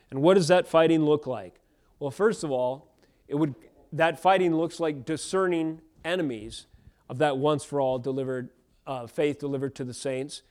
[0.09, 1.59] And what does that fighting look like?
[1.99, 2.87] Well, first of all,
[3.27, 3.53] it would,
[3.93, 6.65] that fighting looks like discerning enemies
[7.07, 8.49] of that once for all delivered
[8.87, 10.41] uh, faith delivered to the saints,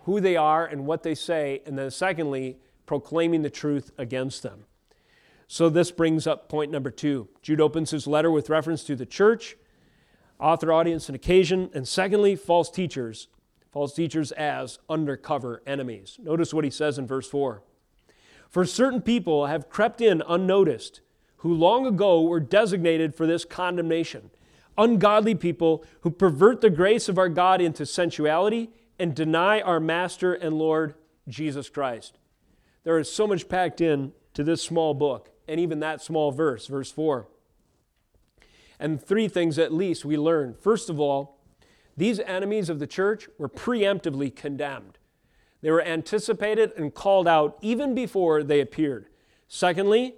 [0.00, 4.64] who they are and what they say, and then secondly, proclaiming the truth against them.
[5.46, 7.28] So this brings up point number two.
[7.42, 9.56] Jude opens his letter with reference to the church,
[10.40, 13.28] author, audience, and occasion, and secondly, false teachers.
[13.70, 16.18] False teachers as undercover enemies.
[16.20, 17.62] Notice what he says in verse 4.
[18.48, 21.02] For certain people have crept in unnoticed,
[21.38, 24.30] who long ago were designated for this condemnation.
[24.76, 30.34] Ungodly people who pervert the grace of our God into sensuality and deny our Master
[30.34, 30.94] and Lord
[31.28, 32.18] Jesus Christ.
[32.82, 36.66] There is so much packed in to this small book and even that small verse,
[36.66, 37.28] verse 4.
[38.80, 40.54] And three things at least we learn.
[40.54, 41.38] First of all,
[41.96, 44.98] these enemies of the church were preemptively condemned.
[45.60, 49.08] They were anticipated and called out even before they appeared.
[49.46, 50.14] Secondly,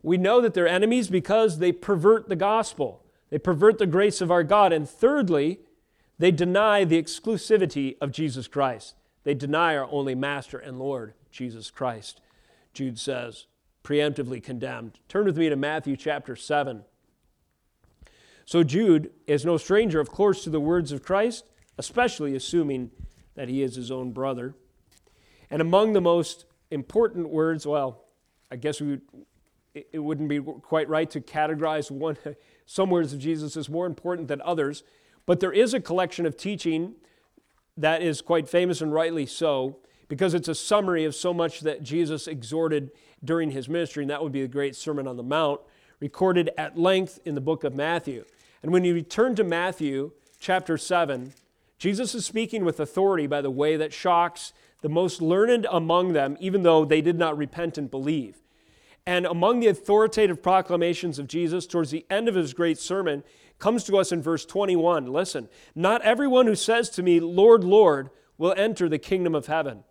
[0.00, 3.04] we know that they're enemies because they pervert the gospel.
[3.30, 4.72] They pervert the grace of our God.
[4.72, 5.58] And thirdly,
[6.18, 8.94] they deny the exclusivity of Jesus Christ.
[9.24, 12.20] They deny our only Master and Lord, Jesus Christ.
[12.72, 13.46] Jude says,
[13.82, 15.00] preemptively condemned.
[15.08, 16.84] Turn with me to Matthew chapter 7.
[18.48, 21.44] So Jude is no stranger, of course, to the words of Christ,
[21.76, 22.90] especially assuming
[23.34, 24.54] that he is his own brother.
[25.50, 28.04] And among the most important words, well,
[28.50, 29.02] I guess we would,
[29.74, 32.16] it wouldn't be quite right to categorize one,
[32.64, 34.82] some words of Jesus as more important than others,
[35.26, 36.94] but there is a collection of teaching
[37.76, 39.76] that is quite famous and rightly so
[40.08, 44.22] because it's a summary of so much that Jesus exhorted during his ministry, and that
[44.22, 45.60] would be the great Sermon on the Mount,
[46.00, 48.24] recorded at length in the book of Matthew.
[48.62, 51.32] And when you return to Matthew chapter 7,
[51.78, 56.36] Jesus is speaking with authority by the way that shocks the most learned among them,
[56.40, 58.38] even though they did not repent and believe.
[59.06, 63.24] And among the authoritative proclamations of Jesus towards the end of his great sermon
[63.58, 65.06] comes to us in verse 21.
[65.06, 69.84] Listen, not everyone who says to me, Lord, Lord, will enter the kingdom of heaven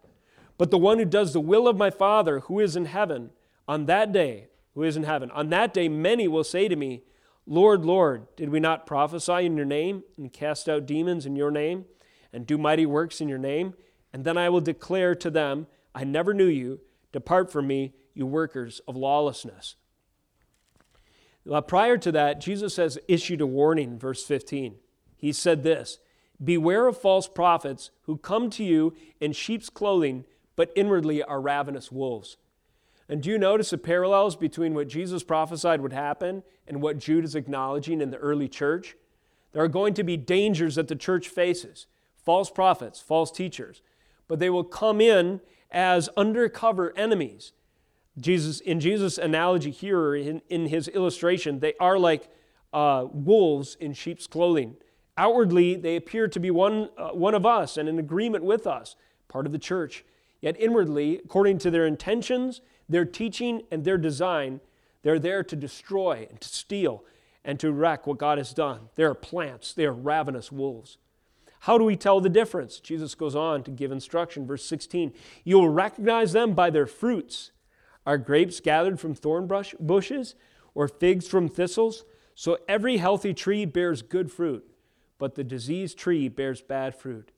[0.57, 3.29] but the one who does the will of my Father who is in heaven,
[3.67, 7.03] on that day, who is in heaven, on that day many will say to me,
[7.49, 11.49] Lord, Lord, did we not prophesy in your name and cast out demons in your
[11.49, 11.85] name
[12.33, 13.73] and do mighty works in your name?
[14.11, 16.81] And then I will declare to them, I never knew you.
[17.13, 19.75] Depart from me, you workers of lawlessness.
[21.45, 24.75] Now, prior to that, Jesus has issued a warning, verse 15.
[25.15, 25.99] He said this
[26.43, 30.25] Beware of false prophets who come to you in sheep's clothing
[30.57, 32.35] but inwardly are ravenous wolves.
[33.09, 37.23] And do you notice the parallels between what Jesus prophesied would happen and what Jude
[37.23, 38.95] is acknowledging in the early church?
[39.53, 41.87] There are going to be dangers that the church faces
[42.23, 43.81] false prophets, false teachers,
[44.27, 45.39] but they will come in
[45.71, 47.53] as undercover enemies.
[48.19, 52.29] Jesus, in Jesus' analogy here, in, in his illustration, they are like
[52.73, 54.75] uh, wolves in sheep's clothing.
[55.17, 58.95] Outwardly, they appear to be one, uh, one of us and in agreement with us,
[59.27, 60.03] part of the church.
[60.41, 64.61] Yet inwardly, according to their intentions, their teaching, and their design,
[65.03, 67.03] they're there to destroy and to steal
[67.43, 68.89] and to wreck what God has done.
[68.95, 70.97] They are plants, they are ravenous wolves.
[71.61, 72.79] How do we tell the difference?
[72.79, 74.45] Jesus goes on to give instruction.
[74.45, 77.51] Verse 16 You will recognize them by their fruits.
[78.05, 80.35] Are grapes gathered from thorn brush, bushes
[80.73, 82.05] or figs from thistles?
[82.35, 84.65] So every healthy tree bears good fruit,
[85.17, 87.31] but the diseased tree bears bad fruit.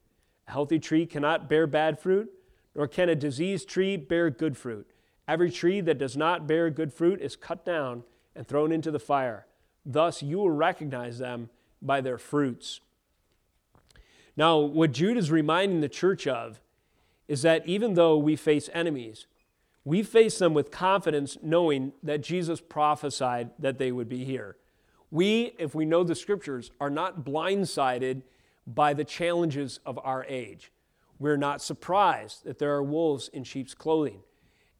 [0.47, 2.31] A healthy tree cannot bear bad fruit
[2.75, 4.88] nor can a diseased tree bear good fruit.
[5.29, 8.01] Every tree that does not bear good fruit is cut down
[8.35, 9.45] and thrown into the fire.
[9.85, 11.51] Thus you will recognize them
[11.83, 12.81] by their fruits.
[14.35, 16.59] Now, what Jude is reminding the church of
[17.27, 19.27] is that even though we face enemies,
[19.85, 24.57] we face them with confidence, knowing that Jesus prophesied that they would be here.
[25.11, 28.23] We, if we know the scriptures, are not blindsided
[28.65, 30.71] by the challenges of our age.
[31.19, 34.21] We're not surprised that there are wolves in sheep's clothing.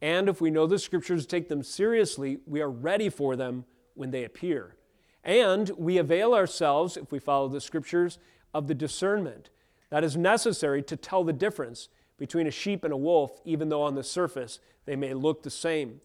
[0.02, 4.10] And if we know the scriptures take them seriously, we are ready for them when
[4.10, 4.76] they appear.
[5.22, 8.18] And we avail ourselves, if we follow the scriptures,
[8.54, 9.50] of the discernment
[9.90, 13.82] that is necessary to tell the difference between a sheep and a wolf, even though
[13.82, 16.00] on the surface they may look the same.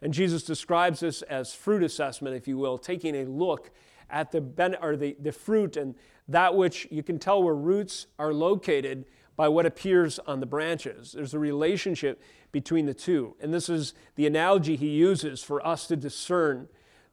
[0.00, 3.70] And Jesus describes this as fruit assessment, if you will, taking a look
[4.10, 5.94] at the, ben- or the, the fruit and
[6.28, 9.04] that which you can tell where roots are located
[9.38, 11.12] by what appears on the branches.
[11.12, 12.20] There's a relationship
[12.50, 13.36] between the two.
[13.40, 16.66] And this is the analogy he uses for us to discern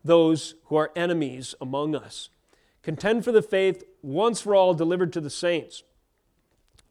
[0.03, 2.31] those who are enemies among us.
[2.81, 5.83] Contend for the faith once for all delivered to the saints.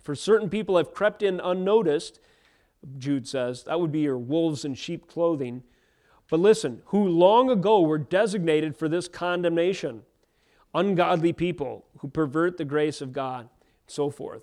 [0.01, 2.21] For certain people have crept in unnoticed,
[2.97, 5.65] Jude says, that would be your wolves in sheep clothing.
[6.31, 10.05] But listen, who long ago were designated for this condemnation
[10.73, 13.49] ungodly people who pervert the grace of God,
[13.89, 14.43] so forth.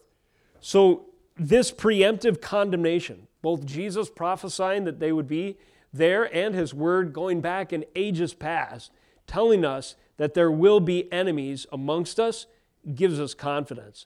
[0.62, 5.58] So, this preemptive condemnation, both Jesus prophesying that they would be
[5.92, 8.92] there and his word going back in ages past,
[9.28, 12.46] telling us that there will be enemies amongst us,
[12.94, 14.06] gives us confidence.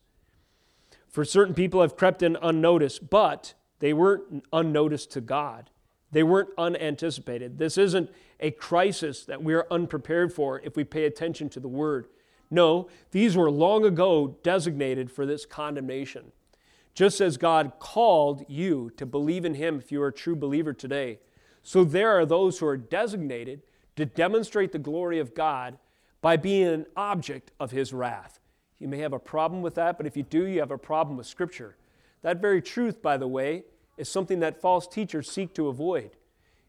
[1.09, 5.69] For certain people have crept in unnoticed, but they weren't unnoticed to God.
[6.11, 7.57] They weren't unanticipated.
[7.57, 11.67] This isn't a crisis that we are unprepared for if we pay attention to the
[11.67, 12.07] word.
[12.49, 16.31] No, these were long ago designated for this condemnation.
[16.95, 20.73] Just as God called you to believe in Him if you are a true believer
[20.73, 21.19] today,
[21.61, 23.61] so there are those who are designated
[23.97, 25.77] to demonstrate the glory of God
[26.21, 28.39] by being an object of His wrath.
[28.79, 31.17] You may have a problem with that, but if you do, you have a problem
[31.17, 31.75] with Scripture.
[32.21, 33.63] That very truth, by the way,
[33.97, 36.11] is something that false teachers seek to avoid.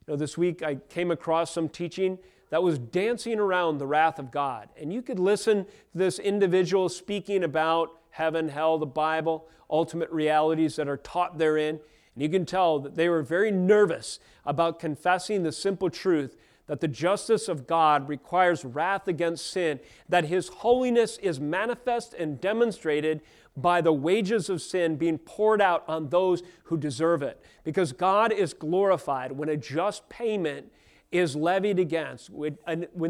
[0.07, 2.19] You know, this week I came across some teaching
[2.51, 4.69] that was dancing around the wrath of God.
[4.81, 10.77] And you could listen to this individual speaking about heaven, hell, the Bible, ultimate realities
[10.77, 11.81] that are taught therein.
[12.15, 16.37] And you can tell that they were very nervous about confessing the simple truth
[16.67, 22.41] that the justice of God requires wrath against sin, that His holiness is manifest and
[22.41, 23.21] demonstrated
[23.57, 27.41] by the wages of sin being poured out on those who deserve it.
[27.65, 30.73] Because God is glorified when a just payment
[31.13, 32.59] is levied against, when,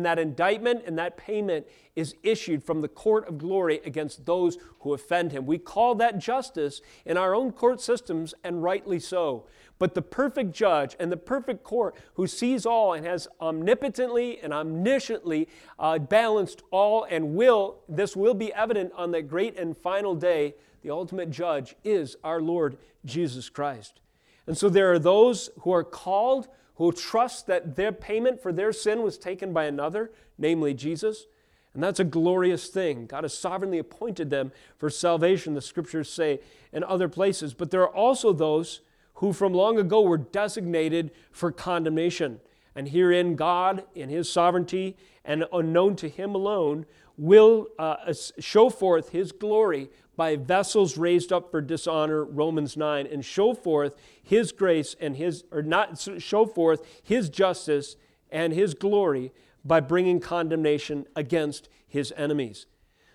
[0.03, 4.93] that indictment and that payment is issued from the court of glory against those who
[4.93, 5.47] offend him.
[5.47, 9.47] We call that justice in our own court systems, and rightly so.
[9.79, 14.53] But the perfect judge and the perfect court who sees all and has omnipotently and
[14.53, 20.15] omnisciently uh, balanced all and will, this will be evident on that great and final
[20.15, 20.55] day.
[20.83, 24.01] The ultimate judge is our Lord Jesus Christ.
[24.47, 28.73] And so there are those who are called who trust that their payment for their
[28.73, 31.27] sin was taken by another, namely Jesus.
[31.75, 33.07] And that's a glorious thing.
[33.07, 36.41] God has sovereignly appointed them for salvation, the scriptures say
[36.73, 37.53] in other places.
[37.53, 38.81] But there are also those
[39.15, 42.41] who from long ago were designated for condemnation.
[42.77, 46.85] And herein, God, in His sovereignty and unknown to Him alone,
[47.17, 53.25] will uh, show forth His glory by vessels raised up for dishonor, Romans 9, and
[53.25, 57.97] show forth His grace and His, or not, show forth His justice
[58.31, 59.33] and His glory
[59.65, 62.67] by bringing condemnation against His enemies.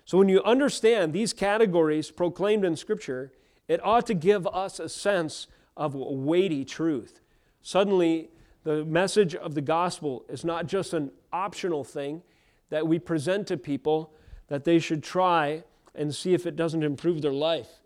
[0.04, 3.30] So when you understand these categories proclaimed in Scripture,
[3.68, 5.46] it ought to give us a sense
[5.76, 7.20] of weighty truth.
[7.62, 8.30] Suddenly,
[8.64, 12.22] the message of the gospel is not just an optional thing
[12.70, 14.12] that we present to people
[14.48, 17.80] that they should try and see if it doesn't improve their life,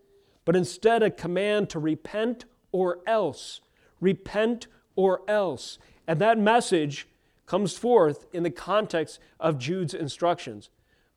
[0.44, 3.60] but instead a command to repent or else.
[4.00, 5.78] Repent or else.
[6.06, 7.08] And that message
[7.46, 10.70] comes forth in the context of Jude's instructions,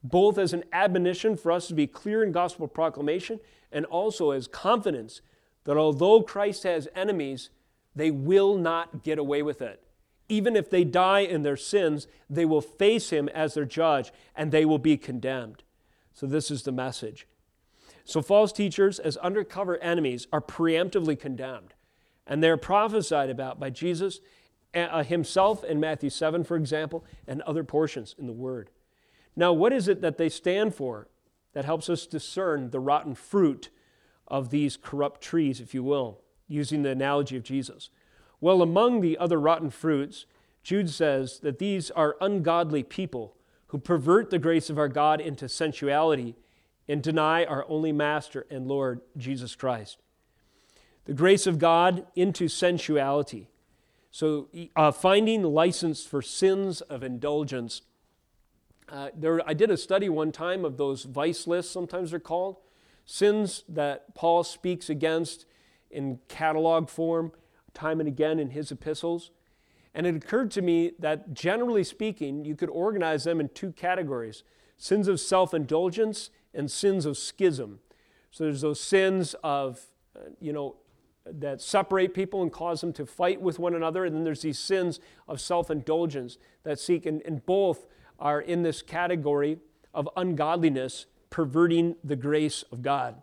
[0.03, 3.39] both as an admonition for us to be clear in gospel proclamation
[3.71, 5.21] and also as confidence
[5.65, 7.49] that although Christ has enemies,
[7.95, 9.83] they will not get away with it.
[10.27, 14.51] Even if they die in their sins, they will face him as their judge and
[14.51, 15.63] they will be condemned.
[16.13, 17.27] So, this is the message.
[18.05, 21.73] So, false teachers, as undercover enemies, are preemptively condemned.
[22.27, 24.19] And they're prophesied about by Jesus
[24.73, 28.69] uh, himself in Matthew 7, for example, and other portions in the Word.
[29.35, 31.07] Now, what is it that they stand for
[31.53, 33.69] that helps us discern the rotten fruit
[34.27, 37.89] of these corrupt trees, if you will, using the analogy of Jesus?
[38.41, 40.25] Well, among the other rotten fruits,
[40.63, 43.37] Jude says that these are ungodly people
[43.67, 46.35] who pervert the grace of our God into sensuality
[46.87, 49.97] and deny our only Master and Lord, Jesus Christ.
[51.05, 53.47] The grace of God into sensuality.
[54.11, 57.83] So, uh, finding license for sins of indulgence.
[58.87, 62.57] Uh, there, I did a study one time of those vice lists, sometimes they're called
[63.09, 65.45] sins that Paul speaks against
[65.91, 67.31] in catalog form
[67.73, 69.31] time and again in his epistles.
[69.93, 74.43] And it occurred to me that generally speaking, you could organize them in two categories
[74.77, 77.79] sins of self indulgence and sins of schism.
[78.31, 79.81] So there's those sins of,
[80.15, 80.77] uh, you know,
[81.25, 84.05] that separate people and cause them to fight with one another.
[84.05, 87.85] And then there's these sins of self indulgence that seek, and, and both
[88.19, 89.59] are in this category
[89.93, 93.21] of ungodliness, perverting the grace of God.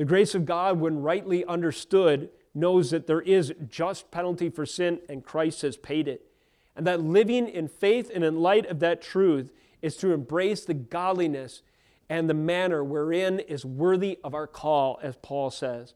[0.00, 5.00] The grace of God, when rightly understood, knows that there is just penalty for sin
[5.10, 6.24] and Christ has paid it.
[6.74, 10.72] And that living in faith and in light of that truth is to embrace the
[10.72, 11.60] godliness
[12.08, 15.92] and the manner wherein is worthy of our call, as Paul says.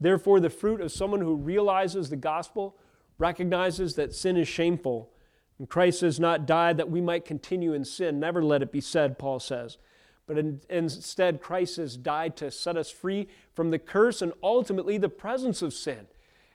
[0.00, 2.76] Therefore, the fruit of someone who realizes the gospel,
[3.16, 5.12] recognizes that sin is shameful,
[5.60, 8.18] and Christ has not died that we might continue in sin.
[8.18, 9.78] Never let it be said, Paul says.
[10.26, 14.98] But in, instead, Christ has died to set us free from the curse and ultimately
[14.98, 16.06] the presence of sin.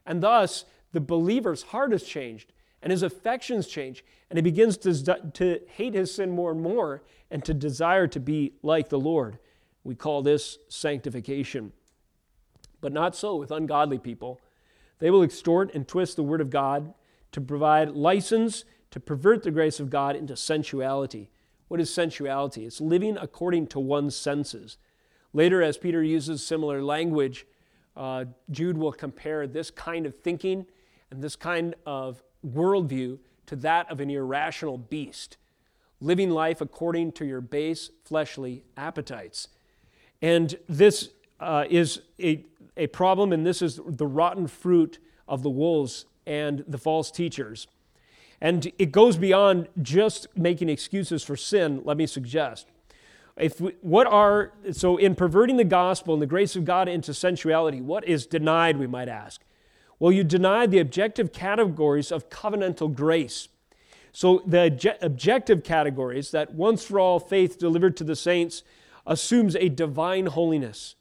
[0.06, 2.52] And thus, the believer's heart has changed
[2.82, 7.04] and his affections change, and he begins to, to hate his sin more and more
[7.30, 9.38] and to desire to be like the Lord.
[9.84, 11.74] We call this sanctification.
[12.82, 14.42] But not so with ungodly people.
[15.00, 16.94] They will extort and twist the word of God
[17.32, 21.30] to provide license to pervert the grace of God into sensuality.
[21.72, 22.66] What is sensuality?
[22.66, 24.76] It's living according to one's senses.
[25.32, 27.46] Later, as Peter uses similar language,
[27.96, 30.66] uh, Jude will compare this kind of thinking
[31.12, 35.38] and this kind of worldview to that of an irrational beast,
[36.02, 39.48] living life according to your base fleshly appetites.
[40.22, 42.44] And this uh, is a,
[42.76, 47.68] a problem, and this is the rotten fruit of the wolves and the false teachers.
[48.42, 52.68] And it goes beyond just making excuses for sin, let me suggest.
[53.38, 57.14] If we, what are so in perverting the gospel and the grace of God into
[57.14, 59.42] sensuality, what is denied, we might ask?
[60.00, 63.48] Well, you deny the objective categories of covenantal grace.
[64.12, 68.64] So the objective categories that once for all faith delivered to the saints
[69.06, 70.96] assumes a divine holiness.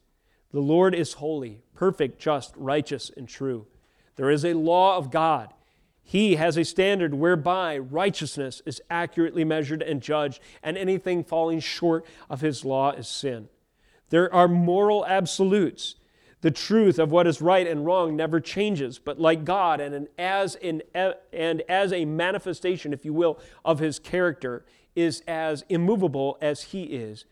[0.51, 3.65] The Lord is holy, perfect, just, righteous, and true.
[4.15, 5.53] There is a law of God.
[6.03, 12.05] He has a standard whereby righteousness is accurately measured and judged, and anything falling short
[12.29, 13.47] of his law is sin.
[14.09, 15.95] There are moral absolutes.
[16.41, 20.55] The truth of what is right and wrong never changes, but like God, and as,
[20.55, 26.63] in, and as a manifestation, if you will, of his character, is as immovable as
[26.63, 27.25] he is.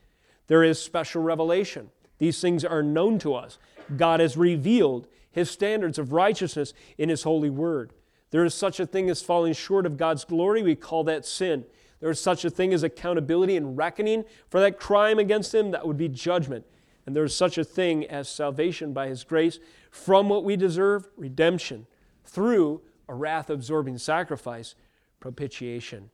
[0.47, 1.89] There is special revelation.
[2.19, 3.57] These things are known to us.
[3.97, 7.91] God has revealed his standards of righteousness in his holy word.
[8.31, 10.61] There is such a thing as falling short of God's glory.
[10.61, 11.65] We call that sin.
[11.99, 15.71] There is such a thing as accountability and reckoning for that crime against him.
[15.71, 16.65] That would be judgment.
[17.05, 19.59] And there is such a thing as salvation by his grace
[19.89, 21.87] from what we deserve, redemption,
[22.23, 24.75] through a wrath absorbing sacrifice,
[25.19, 26.11] propitiation.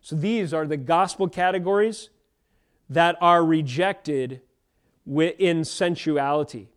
[0.00, 2.10] So these are the gospel categories
[2.88, 4.40] that are rejected
[5.06, 6.68] in sensuality.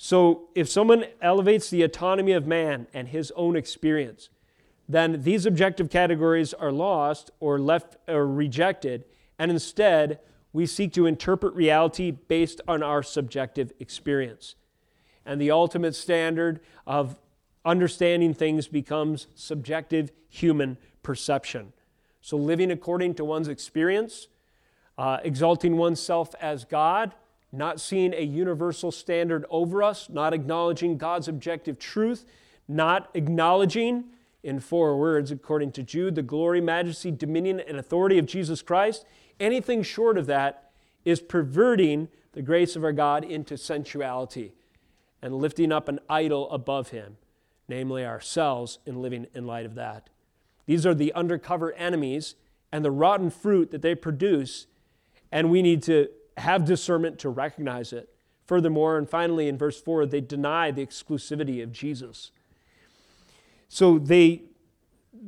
[0.00, 4.30] So, if someone elevates the autonomy of man and his own experience,
[4.88, 9.04] then these objective categories are lost or left or rejected,
[9.40, 10.20] and instead
[10.52, 14.54] we seek to interpret reality based on our subjective experience.
[15.26, 17.18] And the ultimate standard of
[17.64, 21.72] understanding things becomes subjective human perception.
[22.20, 24.28] So, living according to one's experience,
[24.96, 27.14] uh, exalting oneself as God,
[27.52, 32.26] not seeing a universal standard over us, not acknowledging God's objective truth,
[32.66, 34.04] not acknowledging,
[34.42, 39.04] in four words, according to Jude, the glory, majesty, dominion, and authority of Jesus Christ.
[39.40, 40.70] Anything short of that
[41.04, 44.52] is perverting the grace of our God into sensuality
[45.22, 47.16] and lifting up an idol above Him,
[47.66, 50.10] namely ourselves, and living in light of that.
[50.66, 52.34] These are the undercover enemies
[52.70, 54.66] and the rotten fruit that they produce,
[55.32, 56.08] and we need to
[56.38, 58.08] have discernment to recognize it.
[58.46, 62.30] Furthermore, and finally in verse 4, they deny the exclusivity of Jesus.
[63.68, 64.42] So they,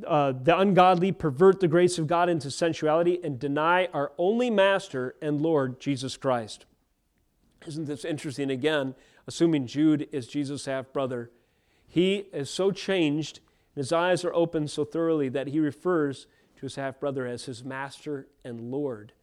[0.07, 5.15] uh, the ungodly pervert the grace of God into sensuality and deny our only Master
[5.21, 6.65] and Lord, Jesus Christ.
[7.67, 8.49] Isn't this interesting?
[8.49, 8.95] Again,
[9.27, 11.29] assuming Jude is Jesus' half brother,
[11.87, 13.39] he is so changed,
[13.75, 17.45] and his eyes are opened so thoroughly that he refers to his half brother as
[17.45, 19.13] his Master and Lord.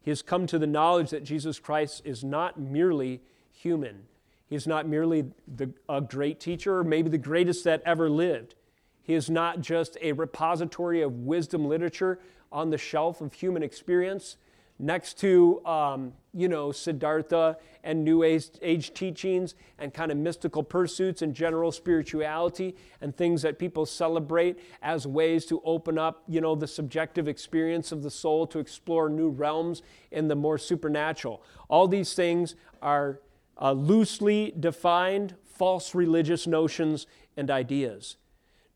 [0.00, 3.20] He has come to the knowledge that Jesus Christ is not merely
[3.50, 4.04] human.
[4.48, 8.54] He is not merely the, a great teacher, or maybe the greatest that ever lived.
[9.02, 12.18] He is not just a repository of wisdom literature
[12.50, 14.36] on the shelf of human experience.
[14.78, 20.62] Next to, um, you know, Siddhartha and New Age, age teachings and kind of mystical
[20.62, 26.40] pursuits and general spirituality and things that people celebrate as ways to open up, you
[26.40, 31.42] know, the subjective experience of the soul to explore new realms in the more supernatural.
[31.68, 33.20] All these things are
[33.60, 37.06] uh, loosely defined false religious notions
[37.36, 38.16] and ideas.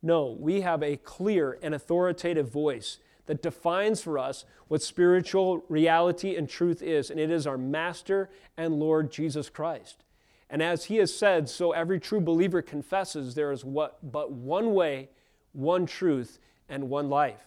[0.02, 6.36] No, we have a clear and authoritative voice that defines for us what spiritual reality
[6.36, 10.04] and truth is, and it is our Master and Lord Jesus Christ.
[10.50, 14.74] And as he has said, so every true believer confesses there is what, but one
[14.74, 15.08] way,
[15.52, 17.46] one truth, and one life.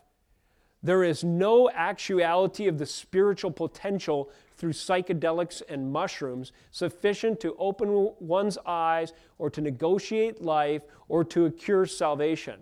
[0.81, 8.13] There is no actuality of the spiritual potential through psychedelics and mushrooms sufficient to open
[8.19, 12.61] one's eyes or to negotiate life or to cure salvation.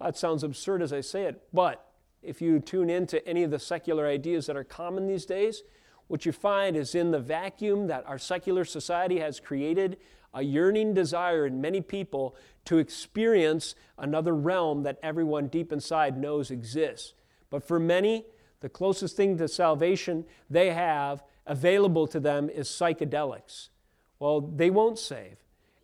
[0.00, 1.89] That sounds absurd as I say it, but
[2.22, 5.62] if you tune into any of the secular ideas that are common these days,
[6.06, 9.96] what you find is in the vacuum that our secular society has created
[10.34, 16.50] a yearning desire in many people to experience another realm that everyone deep inside knows
[16.50, 17.14] exists.
[17.48, 18.24] But for many,
[18.60, 23.70] the closest thing to salvation they have available to them is psychedelics.
[24.18, 25.36] Well, they won't save,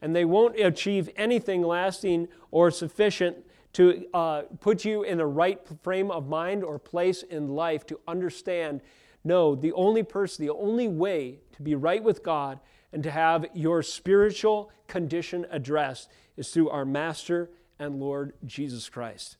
[0.02, 3.38] and they won't achieve anything lasting or sufficient
[3.76, 8.00] to uh, put you in the right frame of mind or place in life to
[8.08, 8.80] understand
[9.22, 12.58] no, the only person, the only way to be right with God
[12.90, 16.08] and to have your spiritual condition addressed
[16.38, 19.36] is through our Master and Lord Jesus Christ.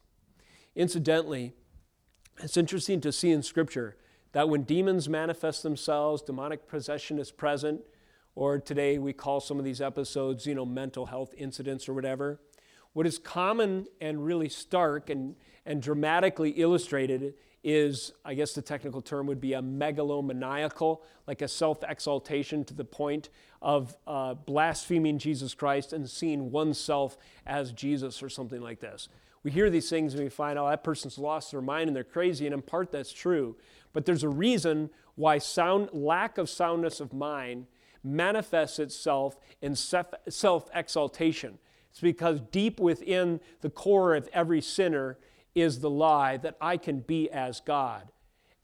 [0.75, 1.55] Incidentally,
[2.43, 3.97] it's interesting to see in Scripture
[4.33, 7.81] that when demons manifest themselves, demonic possession is present,
[8.35, 12.39] or today we call some of these episodes, you know, mental health incidents or whatever.
[12.97, 15.37] What is common and really stark and,
[15.67, 21.49] and dramatically illustrated is, I guess the technical term would be a megalomaniacal, like a
[21.49, 23.29] self exaltation to the point
[23.61, 29.11] of uh, blaspheming Jesus Christ and seeing oneself as Jesus or something like this.
[29.43, 32.03] We hear these things and we find, oh, that person's lost their mind and they're
[32.03, 33.57] crazy, and in part that's true.
[33.93, 37.67] But there's a reason why sound, lack of soundness of mind
[38.03, 41.59] manifests itself in self exaltation.
[41.97, 45.17] It's because deep within the core of every sinner
[45.55, 48.13] is the lie that I can be as God.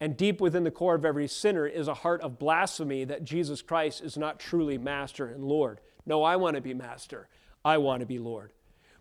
[0.00, 3.62] And deep within the core of every sinner is a heart of blasphemy that Jesus
[3.62, 5.80] Christ is not truly Master and Lord.
[6.04, 7.26] No, I want to be Master.
[7.64, 8.52] I want to be Lord.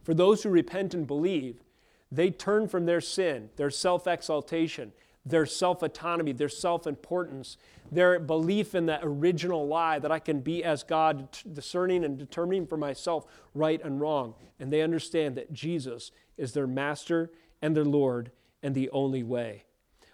[0.01, 1.61] For those who repent and believe,
[2.09, 4.93] they turn from their sin, their self exaltation,
[5.25, 7.57] their self autonomy, their self importance,
[7.91, 12.65] their belief in that original lie that I can be as God, discerning and determining
[12.65, 14.35] for myself right and wrong.
[14.59, 18.31] And they understand that Jesus is their master and their Lord
[18.63, 19.65] and the only way.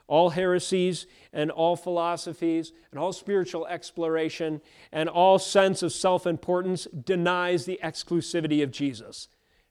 [0.07, 6.85] All heresies and all philosophies and all spiritual exploration and all sense of self importance
[6.85, 9.27] denies the exclusivity of Jesus.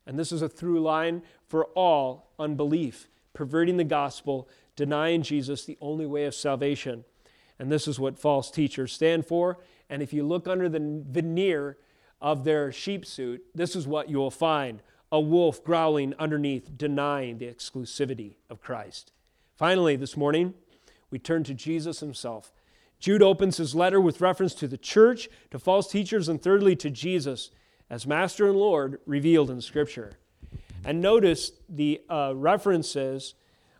[0.06, 5.78] And this is a through line for all unbelief, perverting the gospel, denying Jesus, the
[5.80, 7.04] only way of salvation.
[7.58, 9.58] And this is what false teachers stand for.
[9.88, 11.78] And if you look under the veneer
[12.20, 17.38] of their sheep suit, this is what you will find a wolf growling underneath, denying
[17.38, 19.12] the exclusivity of Christ.
[19.54, 20.54] Finally, this morning,
[21.10, 22.52] we turn to Jesus himself.
[22.98, 26.90] Jude opens his letter with reference to the church, to false teachers, and thirdly to
[26.90, 27.50] Jesus
[27.88, 30.18] as Master and Lord revealed in Scripture.
[30.84, 33.34] And notice the uh, references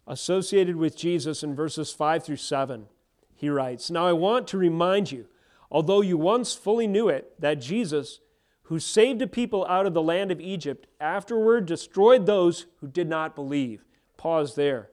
[0.07, 2.87] associated with Jesus in verses 5 through 7.
[3.35, 5.27] He writes Now I want to remind you,
[5.71, 8.21] although you once fully knew it, that Jesus,
[8.65, 13.09] who saved a people out of the land of Egypt, afterward destroyed those who did
[13.09, 13.85] not believe.
[14.17, 14.91] Pause there.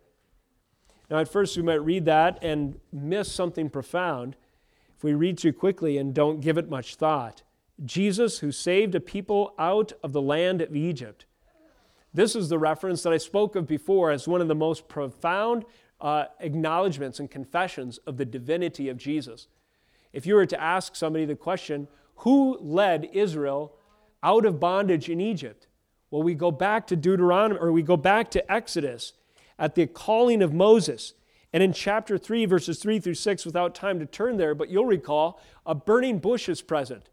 [1.09, 4.36] Now, at first, we might read that and miss something profound
[4.95, 7.43] if we read too quickly and don't give it much thought.
[7.84, 11.26] Jesus, who saved a people out of the land of Egypt.
[12.14, 15.66] This is the reference that I spoke of before as one of the most profound
[15.99, 19.47] uh, acknowledgments and confessions of the divinity of Jesus.
[20.11, 21.88] If you were to ask somebody the question,
[22.18, 23.74] who led Israel
[24.22, 25.68] out of bondage in Egypt?
[26.11, 29.14] Well, we go back to Deuteronomy, or we go back to Exodus
[29.57, 31.14] at the calling of Moses.
[31.51, 34.86] And in chapter 3, verses 3 through 6, without time to turn there, but you'll
[34.86, 37.09] recall a burning bush is present.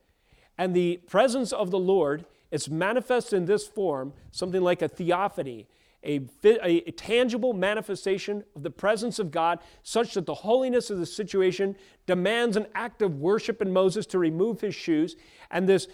[0.59, 5.67] And the presence of the Lord it's manifest in this form, something like a theophany,
[6.03, 6.21] a,
[6.63, 11.77] a, tangible manifestation of the presence of God, such that the holiness of the situation
[12.07, 15.17] demands an act of worship in Moses to remove his shoes.
[15.51, 15.89] And this,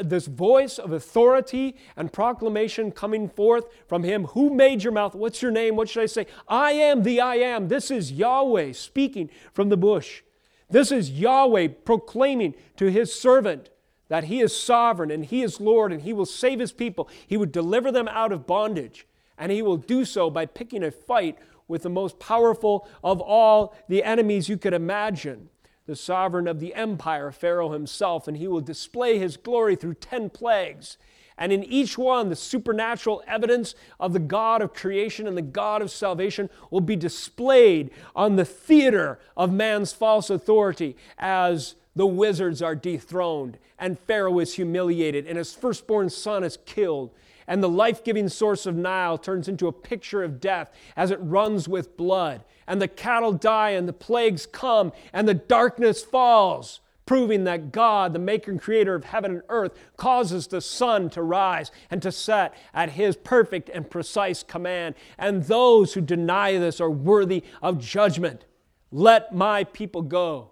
[0.00, 5.14] this voice of authority and proclamation coming forth from him Who made your mouth?
[5.14, 5.76] What's your name?
[5.76, 6.26] What should I say?
[6.48, 7.68] I am the I am.
[7.68, 10.22] This is Yahweh speaking from the bush.
[10.70, 13.68] This is Yahweh proclaiming to his servant
[14.10, 17.08] that he is sovereign and he is Lord and he will save his people.
[17.26, 19.06] He would deliver them out of bondage,
[19.38, 21.38] and he will do so by picking a fight
[21.68, 25.48] with the most powerful of all the enemies you could imagine,
[25.86, 30.30] the sovereign of the empire, Pharaoh himself, and he will display his glory through 10
[30.30, 30.98] plagues.
[31.38, 35.82] And in each one, the supernatural evidence of the God of creation and the God
[35.82, 42.62] of salvation will be displayed on the theater of man's false authority as the wizards
[42.62, 47.10] are dethroned and Pharaoh is humiliated and his firstborn son is killed.
[47.46, 51.18] And the life giving source of Nile turns into a picture of death as it
[51.20, 52.44] runs with blood.
[52.68, 56.80] And the cattle die and the plagues come and the darkness falls
[57.10, 61.20] proving that God, the maker and creator of heaven and earth, causes the sun to
[61.20, 64.94] rise and to set at his perfect and precise command.
[65.18, 68.44] And those who deny this are worthy of judgment.
[68.92, 70.49] Let my people go.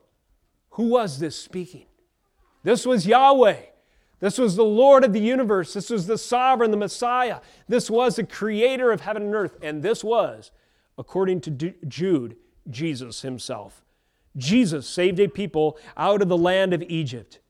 [0.78, 1.86] Who was this speaking?
[2.62, 3.62] This was Yahweh.
[4.20, 5.74] This was the Lord of the universe.
[5.74, 7.40] This was the sovereign, the Messiah.
[7.66, 9.58] This was the creator of heaven and earth.
[9.60, 10.52] And this was,
[10.96, 12.36] according to Jude,
[12.70, 13.84] Jesus himself.
[14.36, 17.40] Jesus saved a people out of the land of Egypt.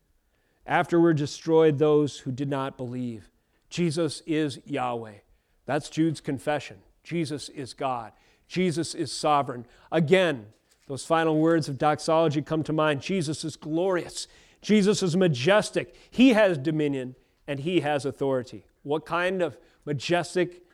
[0.66, 3.30] Afterward, destroyed those who did not believe.
[3.68, 5.18] Jesus is Yahweh.
[5.66, 6.78] That's Jude's confession.
[7.04, 8.12] Jesus is God.
[8.46, 9.66] Jesus is sovereign.
[9.92, 10.46] Again,
[10.88, 13.02] those final words of doxology come to mind.
[13.02, 14.26] Jesus is glorious.
[14.60, 15.94] Jesus is majestic.
[16.10, 17.14] He has dominion
[17.46, 18.64] and he has authority.
[18.82, 20.64] What kind of majestic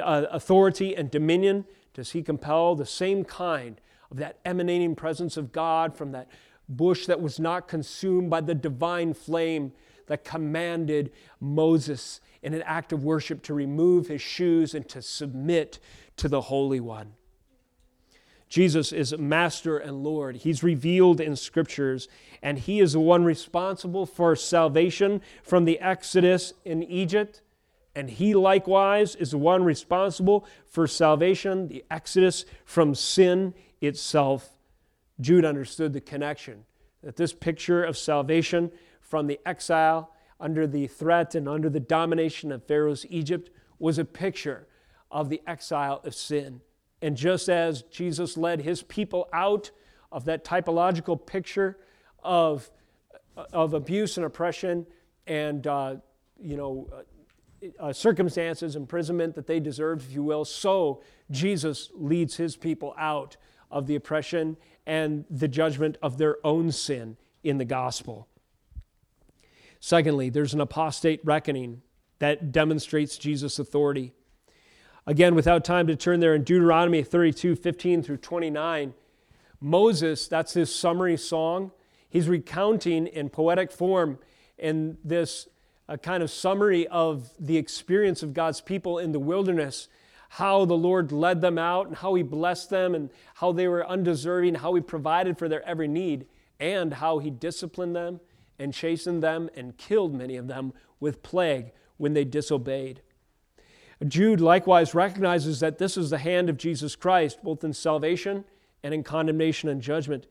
[0.00, 2.74] uh, authority and dominion does he compel?
[2.74, 6.28] The same kind of that emanating presence of God from that
[6.68, 9.72] bush that was not consumed by the divine flame
[10.06, 15.78] that commanded Moses in an act of worship to remove his shoes and to submit
[16.16, 17.14] to the Holy One.
[18.48, 20.36] Jesus is Master and Lord.
[20.36, 22.08] He's revealed in Scriptures,
[22.42, 27.42] and He is the one responsible for salvation from the Exodus in Egypt.
[27.96, 34.50] And He likewise is the one responsible for salvation, the Exodus from sin itself.
[35.20, 36.64] Jude understood the connection
[37.02, 42.50] that this picture of salvation from the exile under the threat and under the domination
[42.50, 44.66] of Pharaoh's Egypt was a picture
[45.10, 46.60] of the exile of sin.
[47.04, 49.70] And just as Jesus led his people out
[50.10, 51.76] of that typological picture
[52.22, 52.70] of,
[53.52, 54.86] of abuse and oppression
[55.26, 55.96] and uh,
[56.40, 56.88] you know
[57.78, 63.36] uh, circumstances, imprisonment that they deserved, if you will, so Jesus leads his people out
[63.70, 68.28] of the oppression and the judgment of their own sin in the gospel.
[69.78, 71.82] Secondly, there's an apostate reckoning
[72.18, 74.14] that demonstrates Jesus' authority.
[75.06, 78.94] Again, without time to turn there in Deuteronomy 32 15 through 29,
[79.60, 81.72] Moses, that's his summary song.
[82.08, 84.18] He's recounting in poetic form
[84.56, 85.48] in this
[85.88, 89.88] uh, kind of summary of the experience of God's people in the wilderness
[90.34, 93.86] how the Lord led them out and how He blessed them and how they were
[93.86, 96.26] undeserving, how He provided for their every need,
[96.58, 98.18] and how He disciplined them
[98.58, 103.00] and chastened them and killed many of them with plague when they disobeyed.
[104.06, 108.44] Jude likewise recognizes that this is the hand of Jesus Christ, both in salvation
[108.82, 110.26] and in condemnation and judgment.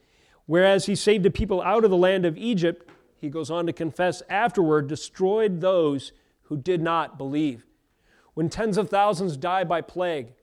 [0.46, 3.74] Whereas he saved the people out of the land of Egypt, he goes on to
[3.74, 6.12] confess afterward, destroyed those
[6.44, 7.66] who did not believe
[8.34, 10.34] when tens of thousands die by plague,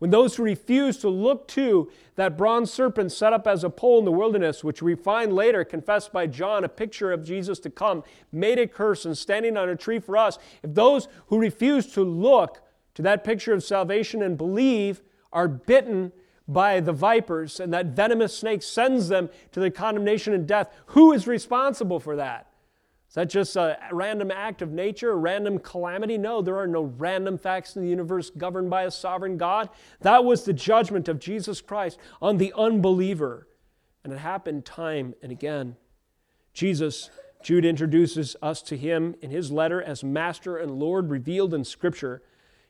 [0.00, 3.98] when those who refuse to look to that bronze serpent set up as a pole
[3.98, 7.70] in the wilderness, which we find later confessed by John, a picture of Jesus to
[7.70, 11.86] come, made a curse and standing on a tree for us, if those who refuse
[11.92, 12.62] to look
[12.94, 16.12] to that picture of salvation and believe are bitten
[16.48, 21.12] by the vipers and that venomous snake sends them to the condemnation and death, who
[21.12, 22.49] is responsible for that?
[23.10, 26.16] Is that just a random act of nature, a random calamity?
[26.16, 29.68] No, there are no random facts in the universe governed by a sovereign God.
[30.02, 33.48] That was the judgment of Jesus Christ on the unbeliever.
[34.04, 35.74] And it happened time and again.
[36.54, 37.10] Jesus,
[37.42, 42.22] Jude introduces us to him in his letter as Master and Lord revealed in Scripture.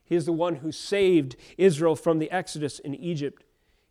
[0.03, 3.43] He is the one who saved Israel from the exodus in Egypt.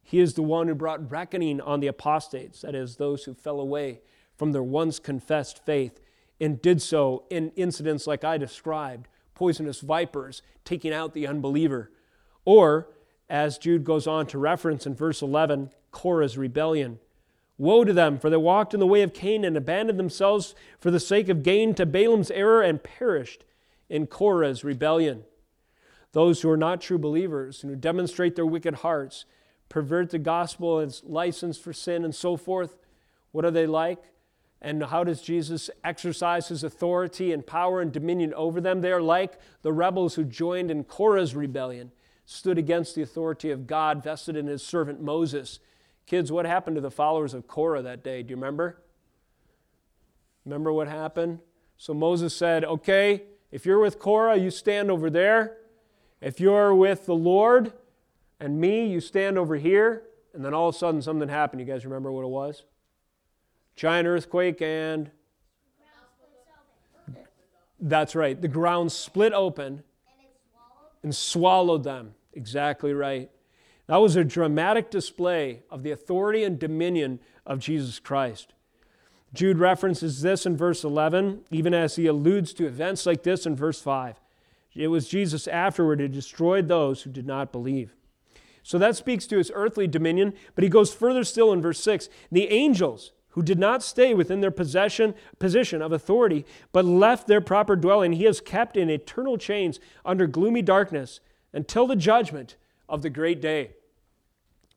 [0.03, 3.61] He is the one who brought reckoning on the apostates, that is, those who fell
[3.61, 4.01] away
[4.37, 6.01] from their once confessed faith
[6.41, 11.91] and did so in incidents like I described poisonous vipers taking out the unbeliever.
[12.45, 12.89] Or,
[13.29, 16.99] as Jude goes on to reference in verse 11, Korah's rebellion.
[17.57, 20.91] Woe to them, for they walked in the way of Cain and abandoned themselves for
[20.91, 23.45] the sake of gain to Balaam's error and perished
[23.89, 25.25] in Korah's rebellion.
[26.13, 29.27] Those who are not true believers and who demonstrate their wicked hearts,
[29.69, 32.77] pervert the gospel as license for sin and so forth,
[33.33, 34.03] What are they like?
[34.63, 38.83] And how does Jesus exercise his authority and power and dominion over them?
[38.83, 41.93] They are like the rebels who joined in Korah's rebellion,
[42.27, 45.61] stood against the authority of God vested in his servant Moses.
[46.07, 48.23] Kids, what happened to the followers of Korah that day?
[48.23, 48.83] Do you remember?
[50.45, 51.41] Remember what happened?
[51.77, 55.57] So Moses said, Okay, if you're with Korah, you stand over there.
[56.21, 57.73] If you're with the Lord
[58.39, 60.03] and me, you stand over here.
[60.35, 61.61] And then all of a sudden, something happened.
[61.61, 62.65] You guys remember what it was?
[63.81, 65.11] Giant earthquake and.
[67.81, 68.39] That's right.
[68.39, 69.85] The ground split open
[71.03, 72.15] and swallowed them.
[72.35, 73.31] Exactly right.
[73.87, 78.53] That was a dramatic display of the authority and dominion of Jesus Christ.
[79.33, 83.57] Jude references this in verse 11, even as he alludes to events like this in
[83.57, 84.21] verse 5.
[84.75, 87.97] It was Jesus afterward who destroyed those who did not believe.
[88.63, 92.11] So that speaks to his earthly dominion, but he goes further still in verse 6.
[92.31, 97.41] The angels who did not stay within their possession position of authority, but left their
[97.41, 101.21] proper dwelling, he is kept in eternal chains under gloomy darkness
[101.53, 102.57] until the judgment
[102.89, 103.71] of the great day.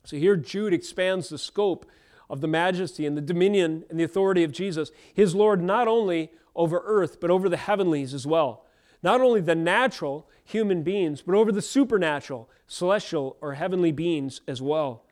[0.03, 1.85] So here Jude expands the scope
[2.29, 6.31] of the majesty and the dominion and the authority of Jesus, his Lord not only
[6.55, 8.65] over earth, but over the heavenlies as well.
[9.01, 14.61] Not only the natural human beings, but over the supernatural, celestial, or heavenly beings as
[14.61, 15.03] well.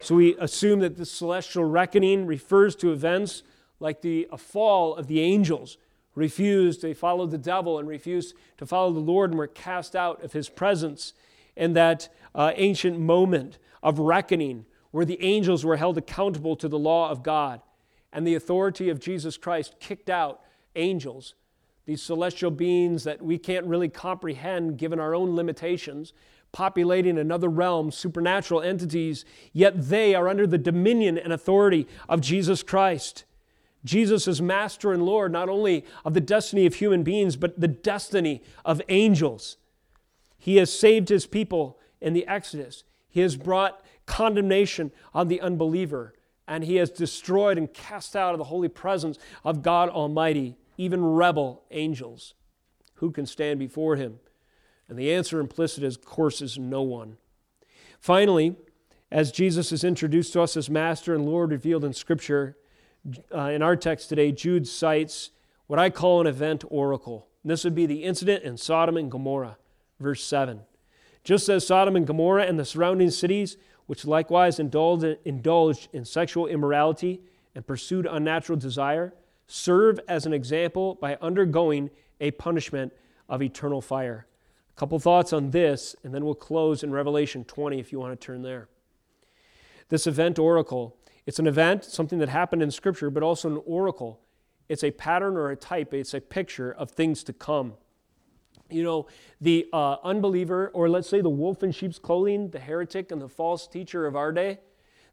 [0.00, 3.42] So we assume that the celestial reckoning refers to events
[3.80, 5.78] like the fall of the angels
[6.16, 10.24] refused, they followed the devil and refused to follow the Lord and were cast out
[10.24, 11.12] of his presence.
[11.56, 16.78] And that uh, ancient moment of reckoning where the angels were held accountable to the
[16.78, 17.60] law of God
[18.12, 20.40] and the authority of Jesus Christ kicked out
[20.74, 21.34] angels,
[21.84, 26.12] these celestial beings that we can't really comprehend given our own limitations,
[26.56, 32.62] populating another realm, supernatural entities, yet they are under the dominion and authority of Jesus
[32.62, 33.24] Christ.
[33.84, 37.68] Jesus is master and Lord not only of the destiny of human beings, but the
[37.68, 39.58] destiny of angels.
[40.38, 42.84] He has saved his people in the Exodus.
[43.10, 46.14] He has brought condemnation on the unbeliever,
[46.48, 51.04] and he has destroyed and cast out of the holy presence of God Almighty even
[51.04, 52.32] rebel angels.
[52.94, 54.20] Who can stand before him?
[54.88, 57.16] And the answer implicit, of course, is no one.
[58.00, 58.56] Finally,
[59.10, 62.56] as Jesus is introduced to us as Master and Lord revealed in Scripture,
[63.34, 65.30] uh, in our text today, Jude cites
[65.66, 67.28] what I call an event oracle.
[67.42, 69.58] And this would be the incident in Sodom and Gomorrah,
[70.00, 70.60] verse 7.
[71.24, 73.56] Just as Sodom and Gomorrah and the surrounding cities
[73.86, 77.20] which likewise indulged in sexual immorality
[77.54, 79.14] and pursued unnatural desire,
[79.46, 82.92] serve as an example by undergoing a punishment
[83.28, 84.26] of eternal fire.
[84.76, 88.24] Couple thoughts on this, and then we'll close in Revelation 20 if you want to
[88.26, 88.68] turn there.
[89.88, 94.20] This event oracle, it's an event, something that happened in Scripture, but also an oracle.
[94.68, 97.74] It's a pattern or a type, it's a picture of things to come.
[98.68, 99.06] You know,
[99.40, 103.28] the uh, unbeliever, or let's say the wolf in sheep's clothing, the heretic and the
[103.28, 104.58] false teacher of our day,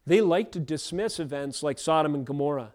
[0.06, 2.72] they like to dismiss events like Sodom and Gomorrah.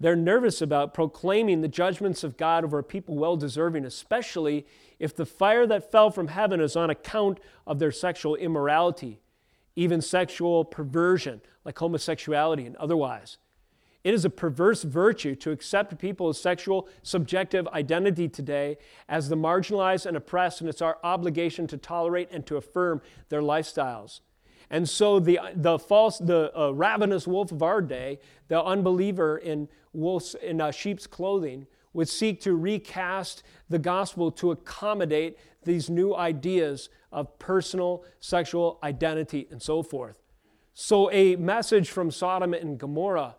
[0.00, 4.66] They're nervous about proclaiming the judgments of God over a people well deserving, especially
[4.98, 9.20] if the fire that fell from heaven is on account of their sexual immorality,
[9.76, 13.38] even sexual perversion, like homosexuality and otherwise.
[14.04, 18.78] It is a perverse virtue to accept people's sexual subjective identity today
[19.08, 23.42] as the marginalized and oppressed, and it's our obligation to tolerate and to affirm their
[23.42, 24.20] lifestyles.
[24.70, 28.18] And so the, the false, the uh, ravenous wolf of our day,
[28.48, 31.66] the unbeliever in, wolves, in uh, sheep's clothing,
[31.98, 39.48] would seek to recast the gospel to accommodate these new ideas of personal sexual identity
[39.50, 40.14] and so forth.
[40.74, 43.34] So, a message from Sodom and Gomorrah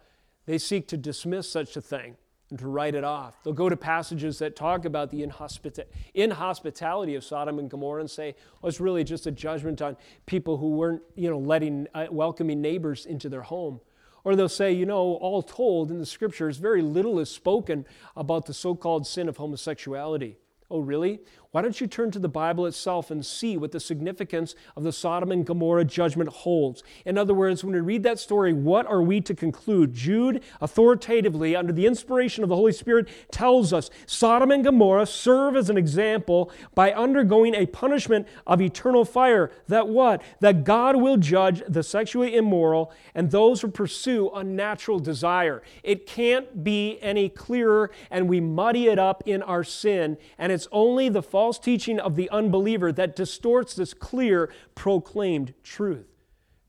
[0.46, 2.18] they seek to dismiss such a thing
[2.50, 3.42] and to write it off.
[3.44, 8.12] They'll go to passages that talk about the inhospita- inhospitality of Sodom and Gomorrah and
[8.12, 9.96] say, well, it's really just a judgment on
[10.26, 13.80] people who weren't, you know, letting, uh, welcoming neighbors into their home.
[14.24, 18.46] Or they'll say, you know, all told in the scriptures, very little is spoken about
[18.46, 20.38] the so called sin of homosexuality.
[20.72, 21.20] Oh, really?
[21.52, 24.92] Why don't you turn to the Bible itself and see what the significance of the
[24.92, 26.84] Sodom and Gomorrah judgment holds?
[27.06, 29.92] In other words, when we read that story, what are we to conclude?
[29.92, 35.56] Jude, authoritatively, under the inspiration of the Holy Spirit, tells us Sodom and Gomorrah serve
[35.56, 39.50] as an example by undergoing a punishment of eternal fire.
[39.70, 40.22] That what?
[40.42, 45.64] That God will judge the sexually immoral and those who pursue unnatural desire.
[45.82, 50.59] It can't be any clearer, and we muddy it up in our sin, and it's
[50.72, 56.08] only the false teaching of the unbeliever that distorts this clear proclaimed truth.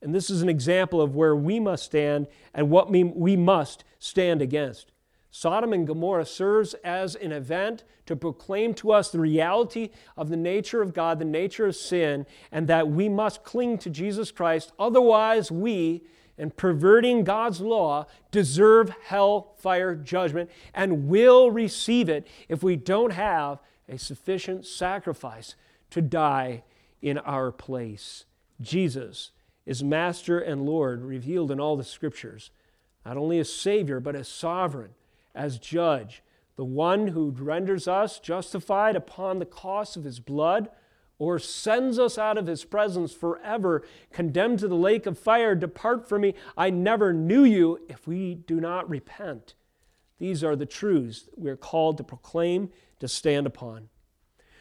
[0.03, 4.41] And this is an example of where we must stand and what we must stand
[4.41, 4.93] against.
[5.30, 10.36] Sodom and Gomorrah serves as an event to proclaim to us the reality of the
[10.36, 14.72] nature of God, the nature of sin, and that we must cling to Jesus Christ.
[14.78, 16.03] Otherwise, we,
[16.36, 23.12] in perverting God's law, deserve hell fire judgment and will receive it if we don't
[23.12, 23.61] have
[23.91, 25.55] a sufficient sacrifice
[25.91, 26.62] to die
[27.03, 28.24] in our place.
[28.61, 29.32] Jesus
[29.66, 32.51] is Master and Lord, revealed in all the Scriptures,
[33.05, 34.91] not only as Savior, but as sovereign
[35.34, 36.22] as judge,
[36.57, 40.68] the one who renders us justified upon the cost of his blood
[41.18, 45.55] or sends us out of his presence forever, condemned to the lake of fire.
[45.55, 49.55] Depart from me, I never knew you, if we do not repent.
[50.18, 52.70] These are the truths we are called to proclaim,
[53.01, 53.89] to stand upon.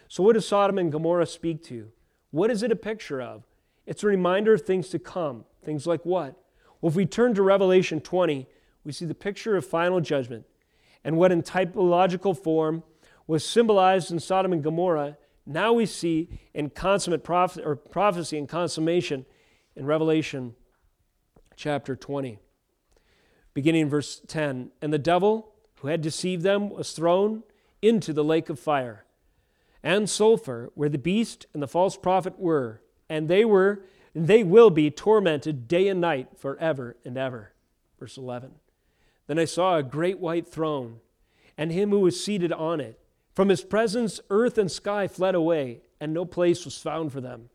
[0.07, 1.91] So, what does Sodom and Gomorrah speak to?
[2.31, 3.43] What is it a picture of?
[3.85, 5.45] It's a reminder of things to come.
[5.63, 6.35] Things like what?
[6.81, 8.47] Well, if we turn to Revelation 20,
[8.83, 10.45] we see the picture of final judgment
[11.03, 12.83] and what in typological form
[13.27, 18.49] was symbolized in Sodom and Gomorrah, now we see in consummate prophecy, or prophecy and
[18.49, 19.25] consummation
[19.75, 20.55] in Revelation
[21.55, 22.39] chapter 20.
[23.53, 27.43] Beginning in verse 10 And the devil who had deceived them was thrown
[27.81, 29.05] into the lake of fire
[29.83, 34.43] and sulfur, where the beast and the false prophet were, and they were and they
[34.43, 37.53] will be tormented day and night forever and ever.
[37.99, 38.51] Verse 11.
[39.27, 40.99] Then I saw a great white throne,
[41.57, 42.99] and him who was seated on it.
[43.35, 47.49] From his presence, earth and sky fled away, and no place was found for them.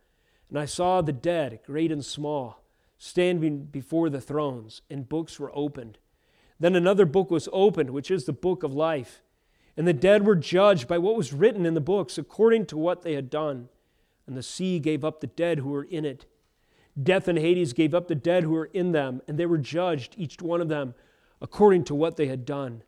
[0.49, 2.63] And I saw the dead, great and small,
[2.99, 5.99] standing before the thrones, and books were opened.
[6.61, 9.24] Then another book was opened, which is the book of life.
[9.77, 13.03] And the dead were judged by what was written in the books, according to what
[13.03, 13.69] they had done.
[14.27, 16.27] And the sea gave up the dead who were in it.
[17.01, 20.15] Death and Hades gave up the dead who were in them, and they were judged,
[20.17, 20.95] each one of them
[21.45, 22.83] according to what they had done.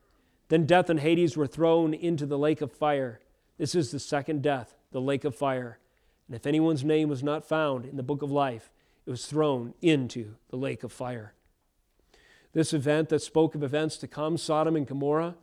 [0.48, 3.20] Then death and Hades were thrown into the lake of fire.
[3.58, 5.78] This is the second death, the lake of fire.
[6.26, 8.70] And if anyone's name was not found in the book of life,
[9.04, 11.34] it was thrown into the lake of fire.
[12.54, 15.34] This event that spoke of events to come, Sodom and Gomorrah,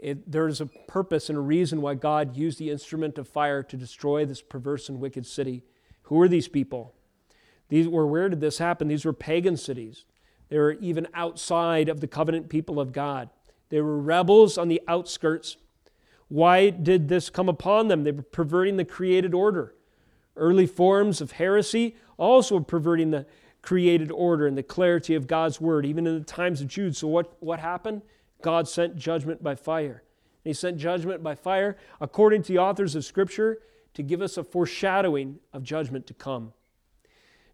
[0.00, 3.76] it, there's a purpose and a reason why God used the instrument of fire to
[3.76, 5.62] destroy this perverse and wicked city.
[6.02, 6.94] Who were these people?
[7.68, 8.88] These were where did this happen?
[8.88, 10.04] These were pagan cities.
[10.48, 13.30] They were even outside of the covenant people of God.
[13.68, 15.56] They were rebels on the outskirts.
[16.28, 18.02] Why did this come upon them?
[18.02, 19.74] They were perverting the created order.
[20.36, 23.26] Early forms of heresy also perverting the
[23.62, 26.96] created order and the clarity of God's word, even in the times of Jude.
[26.96, 28.02] So, what, what happened?
[28.42, 30.02] God sent judgment by fire.
[30.44, 33.58] And he sent judgment by fire, according to the authors of Scripture,
[33.94, 36.52] to give us a foreshadowing of judgment to come.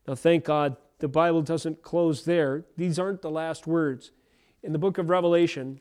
[0.07, 2.65] Now, thank God the Bible doesn't close there.
[2.77, 4.13] These aren't the last words.
[4.63, 5.81] In the book of Revelation,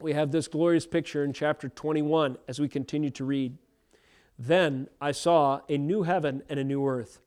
[0.00, 3.56] we have this glorious picture in chapter 21 as we continue to read.
[4.38, 7.20] Then I saw a new heaven and a new earth.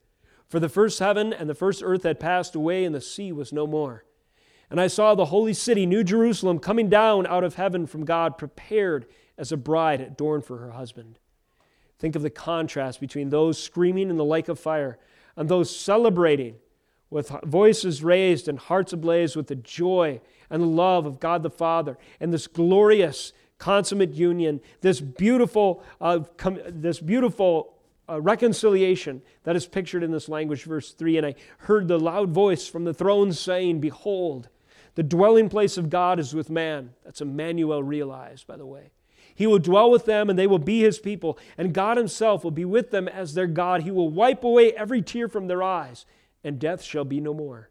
[0.48, 3.52] For the first heaven and the first earth had passed away, and the sea was
[3.52, 4.04] no more.
[4.70, 8.38] And I saw the holy city, New Jerusalem, coming down out of heaven from God,
[8.38, 9.06] prepared
[9.36, 11.18] as a bride adorned for her husband.
[11.98, 14.98] Think of the contrast between those screaming in the lake of fire
[15.36, 16.56] and those celebrating
[17.10, 21.50] with voices raised and hearts ablaze with the joy and the love of God the
[21.50, 27.74] Father and this glorious consummate union, this beautiful, uh, com- this beautiful
[28.08, 31.18] uh, reconciliation that is pictured in this language, verse 3.
[31.18, 34.48] And I heard the loud voice from the throne saying, Behold,
[34.94, 36.90] the dwelling place of God is with man.
[37.04, 38.90] That's Emmanuel realized, by the way.
[39.34, 42.50] He will dwell with them, and they will be his people, and God himself will
[42.50, 43.82] be with them as their God.
[43.82, 46.04] He will wipe away every tear from their eyes
[46.42, 47.70] and death shall be no more.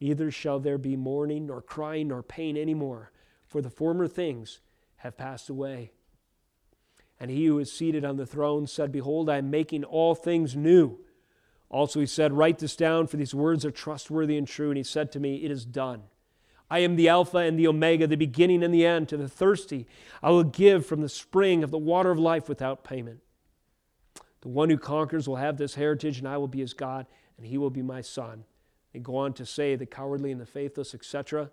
[0.00, 3.12] Neither shall there be mourning, nor crying, nor pain any more,
[3.46, 4.60] for the former things
[4.96, 5.92] have passed away.
[7.18, 10.56] And he who is seated on the throne said, Behold, I am making all things
[10.56, 10.98] new.
[11.68, 14.70] Also he said, Write this down, for these words are trustworthy and true.
[14.70, 16.04] And he said to me, It is done.
[16.70, 19.08] I am the Alpha and the Omega, the beginning and the end.
[19.08, 19.86] To the thirsty,
[20.22, 23.20] I will give from the spring of the water of life without payment.
[24.42, 27.06] The one who conquers will have this heritage, and I will be his God,
[27.36, 28.44] and he will be my son.
[28.92, 31.50] They go on to say the cowardly and the faithless, etc.,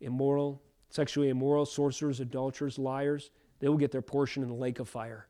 [0.00, 3.30] immoral, sexually immoral, sorcerers, adulterers, liars,
[3.60, 5.26] they will get their portion in the lake of fire.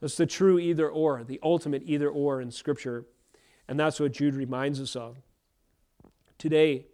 [0.00, 3.06] That's the true either or, the ultimate either or in Scripture.
[3.68, 5.18] And that's what Jude reminds us of.
[6.38, 6.86] Today,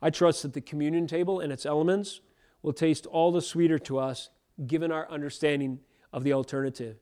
[0.00, 2.20] I trust that the communion table and its elements
[2.62, 4.30] will taste all the sweeter to us
[4.66, 5.80] given our understanding
[6.12, 6.98] of the alternative.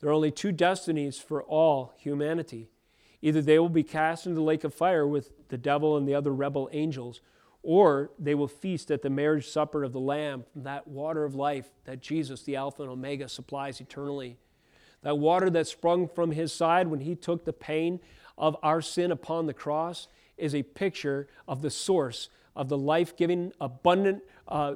[0.00, 2.70] There are only two destinies for all humanity
[3.20, 6.14] Either they will be cast into the lake of fire with the devil and the
[6.14, 7.20] other rebel angels,
[7.62, 11.70] or they will feast at the marriage supper of the Lamb, that water of life
[11.84, 14.36] that Jesus, the Alpha and Omega, supplies eternally.
[15.02, 18.00] That water that sprung from his side when he took the pain
[18.36, 20.06] of our sin upon the cross
[20.38, 24.74] is a picture of the source of the life giving, abundant, uh,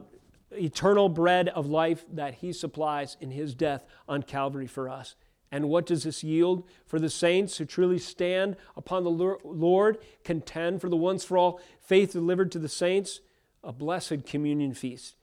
[0.53, 5.17] eternal bread of life that he supplies in his death on Calvary for us.
[5.51, 10.81] And what does this yield for the saints who truly stand upon the Lord, contend
[10.81, 13.21] for the once for all faith delivered to the saints?
[13.63, 15.15] A blessed communion feast,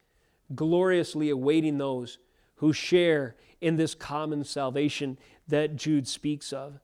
[0.54, 2.18] gloriously awaiting those
[2.56, 5.18] who share in this common salvation
[5.48, 6.78] that Jude speaks of.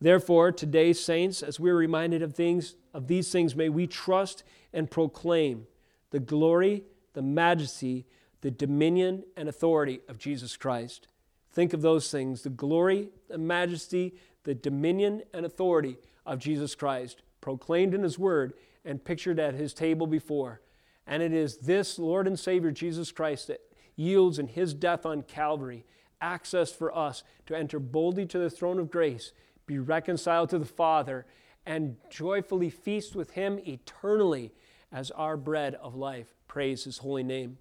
[0.00, 4.42] Therefore, today, saints, as we're reminded of things of these things, may we trust
[4.72, 5.66] and proclaim
[6.10, 8.06] the glory, the majesty,
[8.40, 11.06] the dominion, and authority of Jesus Christ.
[11.52, 17.22] Think of those things the glory, the majesty, the dominion, and authority of Jesus Christ,
[17.40, 20.60] proclaimed in His Word and pictured at His table before.
[21.06, 23.60] And it is this Lord and Savior Jesus Christ that
[23.96, 25.84] yields in His death on Calvary
[26.20, 29.32] access for us to enter boldly to the throne of grace,
[29.70, 31.24] be reconciled to the Father,
[31.64, 34.52] and joyfully feast with Him eternally
[34.90, 36.34] as our bread of life.
[36.48, 37.56] Praise His holy name.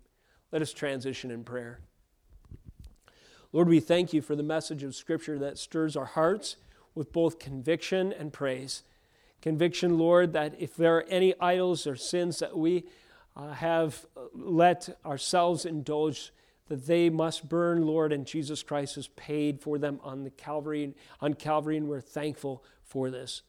[0.51, 1.81] Let us transition in prayer.
[3.53, 6.55] Lord, we thank you for the message of Scripture that stirs our hearts
[6.95, 8.81] with both conviction and praise.
[9.43, 12.85] Conviction, Lord, that if there are any idols or sins that we
[13.35, 16.33] uh, have let ourselves indulge,
[16.69, 20.95] that they must burn, Lord, and Jesus Christ has paid for them on the Calvary,
[21.19, 23.41] on Calvary, and we're thankful for this.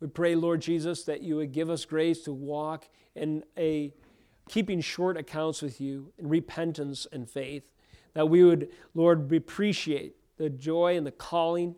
[0.00, 3.94] We pray, Lord Jesus, that you would give us grace to walk in a
[4.48, 7.62] keeping short accounts with you in repentance and faith
[8.14, 11.74] that we would, Lord, appreciate the joy and the calling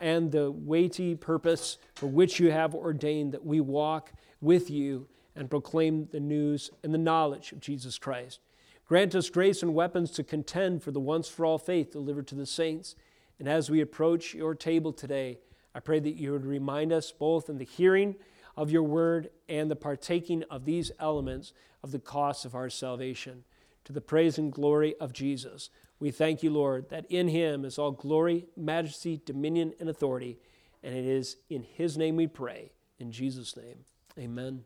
[0.00, 5.50] and the weighty purpose for which you have ordained that we walk with you and
[5.50, 8.40] proclaim the news and the knowledge of Jesus Christ.
[8.86, 12.34] Grant us grace and weapons to contend for the once for all faith delivered to
[12.34, 12.94] the saints.
[13.38, 15.38] And as we approach your table today,
[15.74, 18.16] I pray that you would remind us both in the hearing
[18.56, 23.44] of your word and the partaking of these elements of the cost of our salvation
[23.84, 25.70] to the praise and glory of Jesus.
[25.98, 30.38] We thank you, Lord, that in him is all glory, majesty, dominion, and authority.
[30.82, 32.72] And it is in his name we pray.
[32.98, 33.84] In Jesus' name,
[34.18, 34.64] amen.